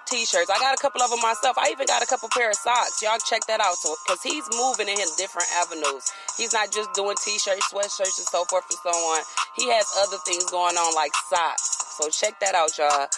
t-shirts. 0.08 0.50
I 0.50 0.58
got 0.58 0.72
a 0.72 0.80
couple 0.80 1.02
of 1.02 1.10
them 1.10 1.20
myself. 1.20 1.56
I 1.58 1.68
even 1.70 1.86
got 1.86 2.02
a 2.02 2.06
couple 2.06 2.28
pair 2.32 2.50
of 2.50 2.56
socks. 2.56 3.02
Y'all 3.02 3.18
check 3.28 3.44
that 3.46 3.60
out. 3.60 3.76
So, 3.76 3.94
cause 4.06 4.22
he's 4.22 4.44
moving 4.56 4.88
in 4.88 4.98
his 4.98 5.12
different 5.16 5.48
avenues. 5.60 6.10
He's 6.36 6.52
not 6.52 6.72
just 6.72 6.92
doing 6.94 7.16
t-shirts, 7.22 7.68
sweatshirts, 7.72 8.18
and 8.18 8.28
so 8.28 8.44
forth 8.46 8.64
and 8.70 8.80
so 8.82 8.90
on. 8.90 9.22
He 9.56 9.68
has 9.70 9.86
other 10.00 10.18
things 10.26 10.44
going 10.50 10.76
on 10.76 10.94
like 10.94 11.12
socks. 11.28 11.96
So 12.00 12.08
check 12.10 12.40
that 12.40 12.54
out, 12.54 12.72
y'all. 12.78 13.08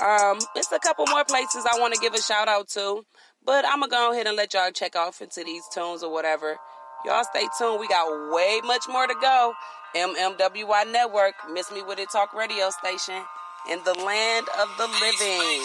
Um, 0.00 0.38
it's 0.54 0.70
a 0.72 0.78
couple 0.78 1.06
more 1.10 1.24
places 1.24 1.66
I 1.66 1.78
want 1.80 1.94
to 1.94 2.00
give 2.00 2.14
a 2.14 2.22
shout 2.22 2.48
out 2.48 2.68
to, 2.70 3.04
but 3.44 3.64
I'm 3.66 3.80
gonna 3.80 3.90
go 3.90 4.12
ahead 4.12 4.26
and 4.26 4.36
let 4.36 4.54
y'all 4.54 4.70
check 4.70 4.94
off 4.94 5.20
into 5.20 5.42
these 5.42 5.64
tunes 5.74 6.02
or 6.02 6.12
whatever. 6.12 6.56
Y'all 7.04 7.24
stay 7.24 7.46
tuned. 7.58 7.80
We 7.80 7.88
got 7.88 8.32
way 8.32 8.60
much 8.64 8.84
more 8.88 9.06
to 9.06 9.14
go. 9.20 9.54
MMWI 9.96 10.92
Network, 10.92 11.34
Miss 11.52 11.72
Me 11.72 11.82
With 11.82 11.98
It 11.98 12.10
Talk 12.10 12.34
radio 12.34 12.70
station 12.70 13.22
in 13.70 13.82
the 13.84 13.94
land 13.94 14.46
of 14.60 14.68
the 14.76 14.86
living. 14.86 15.64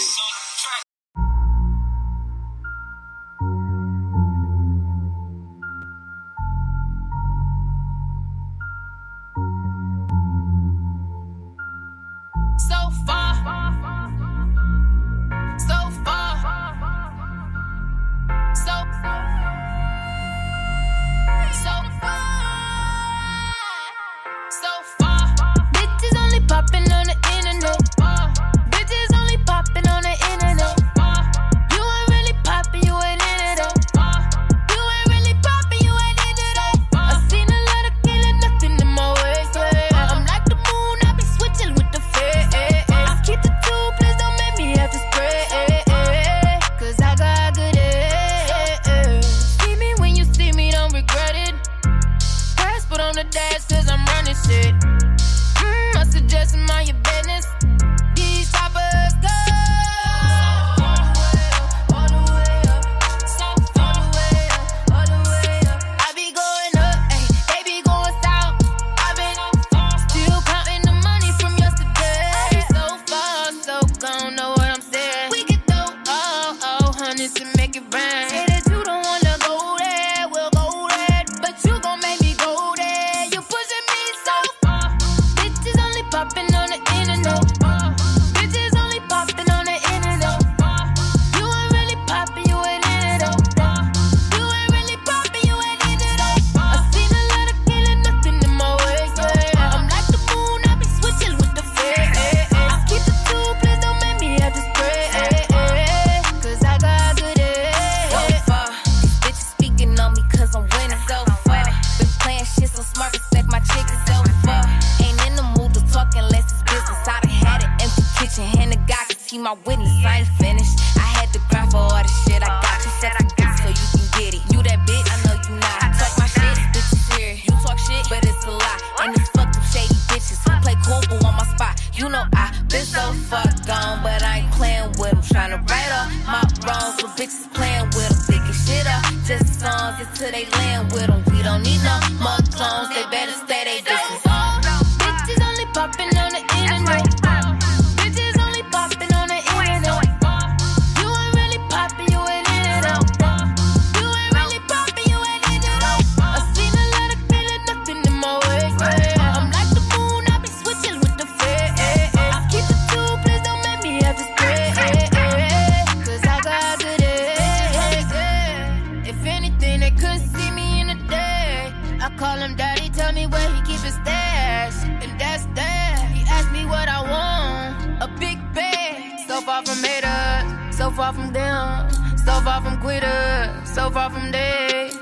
So 180.74 180.90
far 180.90 181.14
from 181.14 181.32
them. 181.32 181.90
So 182.18 182.34
far 182.42 182.62
from 182.62 182.80
quitters, 182.80 183.70
so 183.70 183.90
far 183.92 184.10
from 184.10 184.32
they. 184.32 184.93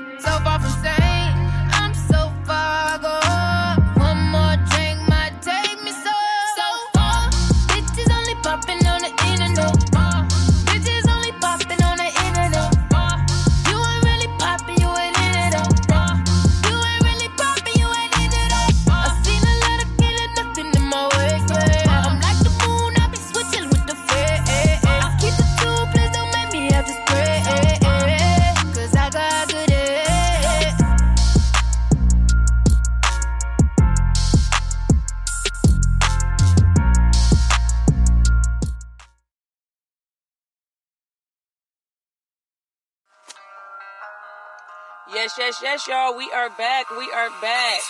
Yes, 45.10 45.34
yes, 45.36 45.58
yes, 45.60 45.88
y'all. 45.88 46.16
We 46.16 46.30
are 46.30 46.48
back. 46.50 46.88
We 46.90 47.10
are 47.10 47.28
back. 47.42 47.80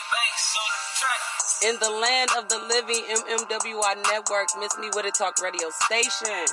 In 1.61 1.77
the 1.77 1.91
land 1.91 2.31
of 2.39 2.49
the 2.49 2.57
living, 2.57 3.05
MMWI 3.05 4.01
Network, 4.09 4.49
Miss 4.59 4.73
Me 4.81 4.89
With 4.97 5.05
It 5.05 5.15
Talk 5.15 5.37
Radio 5.45 5.69
Station. 5.85 6.49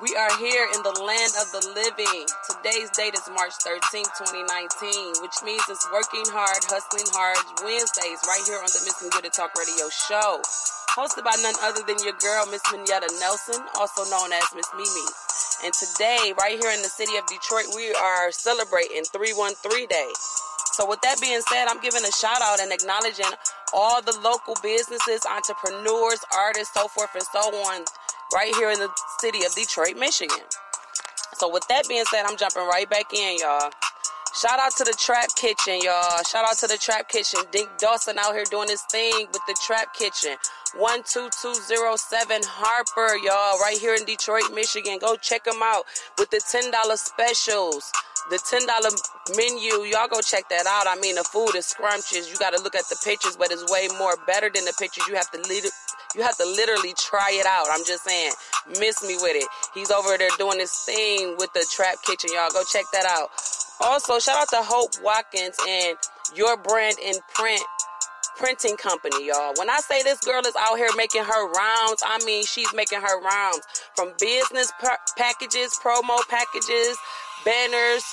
We 0.00 0.16
are 0.16 0.32
here 0.40 0.66
in 0.74 0.82
the 0.82 0.96
land 1.04 1.36
of 1.36 1.52
the 1.52 1.62
living. 1.76 2.24
Today's 2.48 2.88
date 2.96 3.12
is 3.12 3.28
March 3.36 3.52
13th, 3.60 4.08
2019, 4.24 5.20
which 5.20 5.36
means 5.44 5.62
it's 5.68 5.86
working 5.92 6.24
hard, 6.32 6.64
hustling 6.64 7.06
hard 7.12 7.36
Wednesdays 7.60 8.24
right 8.24 8.42
here 8.48 8.58
on 8.58 8.72
the 8.72 8.80
Miss 8.88 8.98
Me 9.04 9.12
With 9.12 9.28
It 9.28 9.36
Talk 9.36 9.52
Radio 9.54 9.92
show. 9.92 10.40
Hosted 10.96 11.28
by 11.28 11.36
none 11.44 11.54
other 11.60 11.84
than 11.84 12.00
your 12.00 12.16
girl, 12.24 12.48
Miss 12.48 12.64
Minetta 12.72 13.12
Nelson, 13.20 13.60
also 13.76 14.08
known 14.08 14.32
as 14.32 14.48
Miss 14.56 14.66
Mimi. 14.72 15.06
And 15.62 15.72
today, 15.72 16.32
right 16.38 16.58
here 16.58 16.70
in 16.72 16.82
the 16.82 16.88
city 16.88 17.16
of 17.16 17.26
Detroit, 17.26 17.66
we 17.76 17.92
are 17.94 18.32
celebrating 18.32 19.04
313 19.04 19.86
Day. 19.86 20.10
So, 20.72 20.88
with 20.88 21.00
that 21.02 21.20
being 21.20 21.40
said, 21.48 21.66
I'm 21.68 21.80
giving 21.80 22.02
a 22.02 22.10
shout 22.10 22.42
out 22.42 22.58
and 22.60 22.72
acknowledging 22.72 23.30
all 23.72 24.02
the 24.02 24.18
local 24.24 24.56
businesses, 24.62 25.22
entrepreneurs, 25.24 26.20
artists, 26.34 26.74
so 26.74 26.88
forth 26.88 27.14
and 27.14 27.22
so 27.22 27.54
on, 27.70 27.84
right 28.34 28.54
here 28.56 28.70
in 28.70 28.78
the 28.78 28.90
city 29.20 29.44
of 29.46 29.54
Detroit, 29.54 29.96
Michigan. 29.96 30.44
So, 31.34 31.48
with 31.48 31.66
that 31.68 31.86
being 31.88 32.04
said, 32.10 32.24
I'm 32.26 32.36
jumping 32.36 32.66
right 32.66 32.88
back 32.90 33.14
in, 33.14 33.38
y'all. 33.38 33.70
Shout 34.34 34.58
out 34.58 34.74
to 34.78 34.84
the 34.84 34.96
Trap 34.98 35.28
Kitchen, 35.36 35.78
y'all. 35.82 36.22
Shout 36.26 36.44
out 36.44 36.58
to 36.58 36.66
the 36.66 36.76
Trap 36.76 37.08
Kitchen. 37.08 37.40
Dink 37.52 37.68
Dawson 37.78 38.18
out 38.18 38.34
here 38.34 38.44
doing 38.50 38.68
his 38.68 38.82
thing 38.90 39.28
with 39.30 39.42
the 39.46 39.56
Trap 39.64 39.94
Kitchen. 39.94 40.36
12207 40.74 42.42
Harper, 42.44 43.16
y'all, 43.22 43.58
right 43.60 43.78
here 43.78 43.94
in 43.94 44.04
Detroit, 44.04 44.50
Michigan. 44.52 44.98
Go 44.98 45.16
check 45.16 45.44
them 45.44 45.62
out 45.62 45.84
with 46.18 46.30
the 46.30 46.38
$10 46.38 46.72
specials. 46.98 47.92
The 48.30 48.38
$10 48.38 49.36
menu, 49.36 49.84
y'all 49.84 50.08
go 50.08 50.20
check 50.20 50.48
that 50.48 50.66
out. 50.66 50.86
I 50.88 50.98
mean, 51.00 51.14
the 51.14 51.24
food 51.24 51.54
is 51.54 51.66
scrumptious. 51.66 52.30
You 52.30 52.36
got 52.38 52.54
to 52.54 52.62
look 52.62 52.74
at 52.74 52.88
the 52.88 52.96
pictures, 53.04 53.36
but 53.36 53.52
it's 53.52 53.70
way 53.70 53.86
more 53.98 54.16
better 54.26 54.50
than 54.52 54.64
the 54.64 54.74
pictures. 54.78 55.06
You 55.06 55.14
have 55.14 55.30
to 55.32 55.38
lit- 55.38 55.70
you 56.16 56.22
have 56.22 56.36
to 56.38 56.44
literally 56.44 56.94
try 56.96 57.30
it 57.34 57.46
out. 57.46 57.66
I'm 57.70 57.84
just 57.84 58.04
saying, 58.04 58.32
miss 58.80 59.02
me 59.02 59.16
with 59.20 59.36
it. 59.36 59.48
He's 59.74 59.90
over 59.90 60.16
there 60.16 60.30
doing 60.38 60.58
his 60.58 60.72
thing 60.72 61.36
with 61.38 61.52
the 61.52 61.66
Trap 61.70 61.96
Kitchen, 62.06 62.30
y'all. 62.32 62.50
Go 62.50 62.62
check 62.72 62.84
that 62.92 63.04
out. 63.04 63.30
Also, 63.80 64.18
shout 64.18 64.42
out 64.42 64.48
to 64.50 64.62
Hope 64.62 64.90
Watkins 65.02 65.56
and 65.68 65.96
Your 66.34 66.56
Brand 66.56 66.96
in 66.98 67.14
Print 67.34 67.62
printing 68.36 68.76
company, 68.76 69.26
y'all. 69.26 69.54
When 69.56 69.70
I 69.70 69.78
say 69.80 70.02
this 70.02 70.20
girl 70.20 70.40
is 70.46 70.54
out 70.58 70.76
here 70.76 70.90
making 70.96 71.24
her 71.24 71.44
rounds, 71.46 72.02
I 72.04 72.20
mean 72.24 72.44
she's 72.44 72.72
making 72.74 73.00
her 73.00 73.20
rounds 73.20 73.62
from 73.96 74.12
business 74.20 74.72
pa- 74.80 74.98
packages, 75.16 75.78
promo 75.82 76.18
packages, 76.28 76.96
banners, 77.44 78.04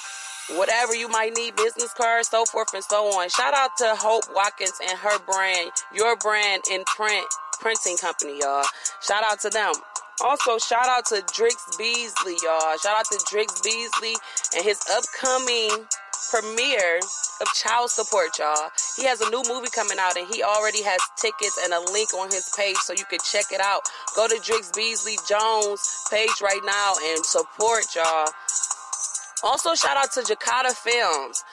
whatever 0.56 0.96
you 0.96 1.08
might 1.10 1.34
need, 1.36 1.56
business 1.56 1.94
cards, 1.94 2.30
so 2.30 2.46
forth 2.46 2.74
and 2.74 2.84
so 2.84 3.06
on. 3.18 3.30
Shout 3.30 3.54
out 3.54 3.72
to 3.78 3.96
Hope 3.96 4.24
Watkins 4.36 4.80
and 4.90 4.98
her 5.00 5.20
brand, 5.20 5.72
your 5.94 6.16
brand 6.18 6.64
in 6.72 6.84
print 6.86 7.26
printing 7.60 7.98
company, 7.98 8.40
y'all. 8.40 8.66
Shout 9.02 9.24
out 9.24 9.40
to 9.42 9.50
them. 9.50 9.74
Also, 10.24 10.58
shout 10.58 10.88
out 10.88 11.06
to 11.08 11.16
Drix 11.34 11.78
Beasley, 11.78 12.36
y'all. 12.44 12.78
Shout 12.78 12.98
out 12.98 13.06
to 13.06 13.18
Drix 13.26 13.64
Beasley 13.64 14.16
and 14.56 14.64
his 14.64 14.80
upcoming 14.92 15.88
premiere 16.30 17.00
of 17.42 17.48
Child 17.54 17.90
Support, 17.90 18.38
y'all. 18.38 18.70
He 18.96 19.06
has 19.06 19.22
a 19.22 19.30
new 19.30 19.42
movie 19.48 19.70
coming 19.74 19.98
out 20.00 20.18
and 20.18 20.28
he 20.34 20.44
already 20.44 20.84
has 20.84 21.00
tickets 21.18 21.58
and 21.64 21.74
a 21.74 21.80
link 21.92 22.14
on 22.14 22.30
his 22.30 22.50
page 22.56 22.78
so 22.78 22.94
you 22.94 23.06
can 23.10 23.20
check 23.24 23.46
it 23.52 23.62
out. 23.62 23.82
Go 24.16 24.28
to 24.28 24.36
Drix 24.36 24.74
Beasley 24.76 25.18
Jones 25.28 25.82
page 26.12 26.42
right 26.42 26.62
now 26.64 26.94
and 27.12 27.26
support, 27.26 27.86
y'all. 27.96 28.28
Also, 29.44 29.74
shout 29.74 29.98
out 29.98 30.12
to 30.14 30.22
Jakarta 30.22 30.72
Films. 30.72 31.44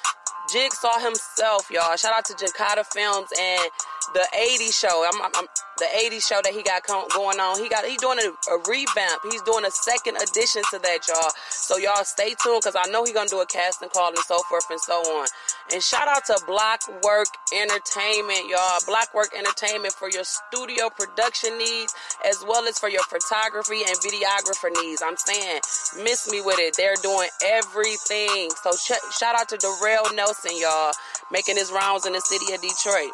Jigsaw 0.53 0.99
himself, 1.01 1.71
y'all. 1.71 1.97
Shout 1.97 2.13
out 2.17 2.25
to 2.27 2.35
Jakarta 2.35 2.85
Films 2.85 3.29
and 3.39 3.71
the 4.15 4.27
80s 4.37 4.79
show. 4.79 5.05
I'm, 5.13 5.23
I'm, 5.23 5.33
I'm- 5.35 5.47
the 5.79 5.87
80s 5.87 6.27
show 6.27 6.41
that 6.43 6.53
he 6.53 6.63
got 6.63 6.85
going 6.87 7.39
on. 7.41 7.59
He 7.63 7.69
got 7.69 7.85
he 7.87 7.97
doing 7.97 8.19
a, 8.19 8.29
a 8.53 8.59
revamp. 8.69 9.23
He's 9.31 9.43
doing 9.43 9.65
a 9.65 9.71
second 9.71 10.17
edition 10.17 10.63
to 10.73 10.79
that, 10.81 11.07
y'all. 11.09 11.31
So 11.51 11.77
y'all 11.79 12.05
stay 12.05 12.35
tuned 12.43 12.63
because 12.65 12.77
I 12.77 12.91
know 12.91 13.05
he's 13.05 13.15
gonna 13.15 13.29
do 13.31 13.41
a 13.41 13.47
casting 13.47 13.89
call 13.89 14.09
and 14.09 14.19
so 14.19 14.39
forth 14.51 14.67
and 14.71 14.81
so 14.81 14.95
on. 14.95 15.29
And 15.73 15.83
shout 15.83 16.09
out 16.09 16.25
to 16.27 16.39
Blockwork 16.47 17.31
Entertainment, 17.55 18.49
y'all. 18.51 18.81
Blockwork 18.87 19.31
Entertainment 19.39 19.95
for 19.95 20.11
your 20.11 20.25
studio 20.25 20.91
production 20.91 21.57
needs 21.59 21.95
as 22.27 22.45
well 22.47 22.67
as 22.67 22.79
for 22.79 22.89
your 22.89 23.05
photography 23.05 23.83
and 23.87 23.97
videographer 23.99 24.71
needs. 24.83 25.03
I'm 25.05 25.17
saying, 25.17 25.61
miss 26.03 26.31
me 26.31 26.41
with 26.41 26.59
it. 26.59 26.77
They're 26.77 26.97
doing 27.03 27.29
everything. 27.45 28.51
So 28.63 28.73
ch- 28.73 29.01
shout 29.19 29.39
out 29.39 29.49
to 29.51 29.57
Darrell 29.59 30.13
Nelson, 30.15 30.53
y'all, 30.59 30.93
making 31.31 31.57
his 31.57 31.71
rounds 31.73 32.07
in 32.07 32.13
the 32.15 32.21
city 32.21 32.53
of 32.55 32.61
Detroit. 32.61 33.13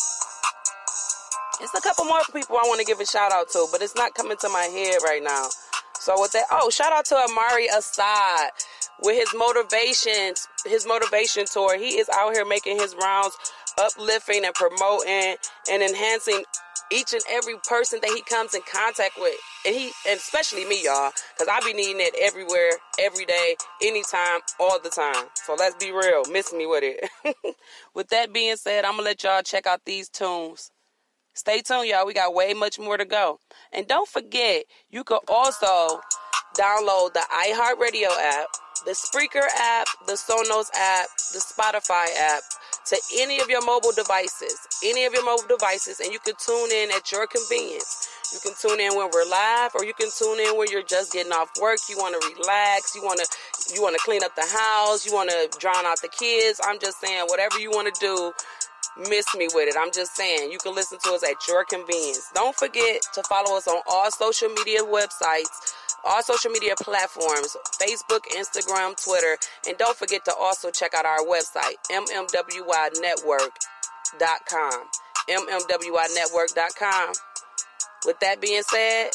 It's 1.60 1.74
a 1.74 1.80
couple 1.80 2.04
more 2.04 2.20
people 2.32 2.56
I 2.56 2.64
want 2.66 2.80
to 2.80 2.86
give 2.86 3.00
a 3.00 3.06
shout 3.06 3.32
out 3.32 3.48
to, 3.50 3.66
but 3.70 3.80
it's 3.82 3.94
not 3.94 4.14
coming 4.14 4.36
to 4.38 4.48
my 4.48 4.64
head 4.64 4.98
right 5.04 5.22
now. 5.22 5.48
So 6.00 6.14
with 6.20 6.32
that, 6.32 6.44
oh, 6.50 6.68
shout 6.70 6.92
out 6.92 7.04
to 7.06 7.16
Amari 7.16 7.66
Assad 7.68 8.50
with 9.02 9.16
his 9.16 9.32
motivations, 9.34 10.48
his 10.66 10.86
motivation 10.86 11.44
tour. 11.46 11.78
He 11.78 11.98
is 11.98 12.08
out 12.08 12.34
here 12.34 12.44
making 12.44 12.78
his 12.78 12.94
rounds, 13.00 13.36
uplifting 13.78 14.44
and 14.44 14.54
promoting 14.54 15.36
and 15.70 15.82
enhancing 15.82 16.44
each 16.92 17.12
and 17.12 17.22
every 17.30 17.54
person 17.68 18.00
that 18.02 18.10
he 18.10 18.22
comes 18.22 18.54
in 18.54 18.60
contact 18.70 19.12
with. 19.18 19.34
And 19.64 19.74
he, 19.74 19.92
and 20.08 20.18
especially 20.18 20.64
me, 20.64 20.84
y'all, 20.84 21.12
because 21.36 21.48
I 21.50 21.60
be 21.64 21.72
needing 21.72 22.00
it 22.00 22.14
everywhere, 22.20 22.70
every 23.00 23.24
day, 23.24 23.56
anytime, 23.82 24.40
all 24.60 24.78
the 24.82 24.90
time. 24.90 25.26
So 25.46 25.54
let's 25.58 25.76
be 25.76 25.92
real. 25.92 26.24
Miss 26.30 26.52
me 26.52 26.66
with 26.66 26.84
it. 26.84 27.56
with 27.94 28.08
that 28.08 28.32
being 28.32 28.56
said, 28.56 28.84
I'm 28.84 28.96
to 28.96 29.02
let 29.02 29.22
y'all 29.22 29.42
check 29.42 29.66
out 29.66 29.80
these 29.84 30.08
tunes. 30.08 30.70
Stay 31.34 31.62
tuned, 31.62 31.88
y'all. 31.88 32.06
We 32.06 32.14
got 32.14 32.32
way 32.32 32.54
much 32.54 32.78
more 32.78 32.96
to 32.96 33.04
go. 33.04 33.40
And 33.72 33.88
don't 33.88 34.08
forget, 34.08 34.64
you 34.90 35.02
can 35.02 35.18
also 35.26 36.00
download 36.56 37.12
the 37.12 37.22
iHeartRadio 37.32 38.08
app, 38.22 38.46
the 38.84 38.92
Spreaker 38.92 39.44
app, 39.58 39.88
the 40.06 40.12
Sonos 40.12 40.70
app, 40.78 41.08
the 41.32 41.40
Spotify 41.40 42.06
app, 42.20 42.42
to 42.86 42.96
any 43.18 43.40
of 43.40 43.48
your 43.48 43.64
mobile 43.66 43.90
devices, 43.90 44.56
any 44.84 45.06
of 45.06 45.12
your 45.12 45.24
mobile 45.24 45.48
devices, 45.48 45.98
and 45.98 46.12
you 46.12 46.20
can 46.20 46.34
tune 46.38 46.70
in 46.70 46.90
at 46.92 47.10
your 47.10 47.26
convenience. 47.26 48.08
You 48.32 48.38
can 48.40 48.52
tune 48.60 48.80
in 48.80 48.96
when 48.96 49.10
we're 49.12 49.28
live, 49.28 49.72
or 49.74 49.84
you 49.84 49.94
can 49.94 50.10
tune 50.16 50.40
in 50.40 50.56
when 50.56 50.68
you're 50.70 50.82
just 50.82 51.12
getting 51.12 51.32
off 51.32 51.50
work. 51.60 51.78
You 51.88 51.96
want 51.96 52.20
to 52.20 52.34
relax. 52.36 52.94
You 52.94 53.02
want 53.02 53.20
to 53.20 53.74
you 53.74 53.82
want 53.82 53.94
to 53.94 54.02
clean 54.04 54.24
up 54.24 54.34
the 54.34 54.46
house. 54.46 55.06
You 55.06 55.14
want 55.14 55.30
to 55.30 55.48
drown 55.58 55.86
out 55.86 56.00
the 56.02 56.08
kids. 56.08 56.60
I'm 56.64 56.78
just 56.80 57.00
saying, 57.00 57.26
whatever 57.28 57.58
you 57.58 57.70
want 57.70 57.94
to 57.94 58.00
do, 58.00 58.32
miss 58.96 59.26
me 59.36 59.48
with 59.54 59.68
it. 59.68 59.76
I'm 59.78 59.92
just 59.92 60.16
saying, 60.16 60.50
you 60.52 60.58
can 60.58 60.74
listen 60.74 60.98
to 61.04 61.12
us 61.12 61.22
at 61.22 61.46
your 61.48 61.64
convenience. 61.64 62.30
Don't 62.34 62.54
forget 62.54 63.00
to 63.14 63.22
follow 63.24 63.56
us 63.56 63.66
on 63.66 63.80
all 63.88 64.10
social 64.10 64.50
media 64.50 64.82
websites, 64.82 65.72
all 66.04 66.22
social 66.22 66.50
media 66.50 66.74
platforms 66.76 67.56
Facebook, 67.80 68.26
Instagram, 68.36 69.02
Twitter. 69.02 69.38
And 69.66 69.78
don't 69.78 69.96
forget 69.96 70.22
to 70.26 70.34
also 70.34 70.70
check 70.70 70.92
out 70.94 71.06
our 71.06 71.20
website, 71.20 71.76
mmwynetwork.com. 71.90 74.88
mmwynetwork.com. 75.28 77.12
With 78.06 78.20
that 78.20 78.40
being 78.40 78.62
said, 78.62 79.10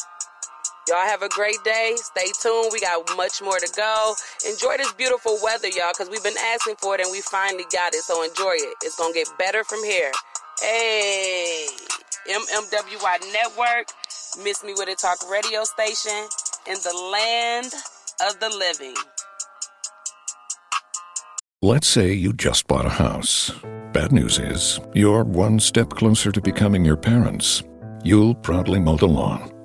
Y'all 0.90 1.06
have 1.06 1.22
a 1.22 1.28
great 1.28 1.62
day. 1.62 1.94
Stay 1.94 2.32
tuned. 2.42 2.70
We 2.72 2.80
got 2.80 3.16
much 3.16 3.40
more 3.40 3.60
to 3.60 3.72
go. 3.76 4.14
Enjoy 4.44 4.76
this 4.76 4.92
beautiful 4.94 5.38
weather, 5.40 5.68
y'all, 5.68 5.92
because 5.96 6.10
we've 6.10 6.24
been 6.24 6.38
asking 6.52 6.74
for 6.82 6.96
it 6.96 7.00
and 7.00 7.12
we 7.12 7.20
finally 7.20 7.62
got 7.70 7.94
it. 7.94 8.02
So 8.02 8.24
enjoy 8.24 8.54
it. 8.54 8.74
It's 8.82 8.96
going 8.96 9.12
to 9.12 9.18
get 9.20 9.28
better 9.38 9.62
from 9.62 9.84
here. 9.84 10.10
Hey, 10.60 11.68
MMWY 12.28 13.32
Network, 13.32 13.92
Miss 14.42 14.64
Me 14.64 14.74
With 14.76 14.88
It 14.88 14.98
Talk 14.98 15.18
radio 15.30 15.62
station 15.62 16.26
in 16.66 16.74
the 16.82 17.10
land 17.12 17.72
of 18.26 18.40
the 18.40 18.48
living. 18.48 18.96
Let's 21.62 21.86
say 21.86 22.12
you 22.12 22.32
just 22.32 22.66
bought 22.66 22.86
a 22.86 22.88
house. 22.88 23.52
Bad 23.92 24.10
news 24.10 24.40
is, 24.40 24.80
you're 24.94 25.22
one 25.22 25.60
step 25.60 25.90
closer 25.90 26.32
to 26.32 26.40
becoming 26.40 26.84
your 26.84 26.96
parents. 26.96 27.62
You'll 28.02 28.34
proudly 28.34 28.80
mow 28.80 28.96
the 28.96 29.06
lawn 29.06 29.52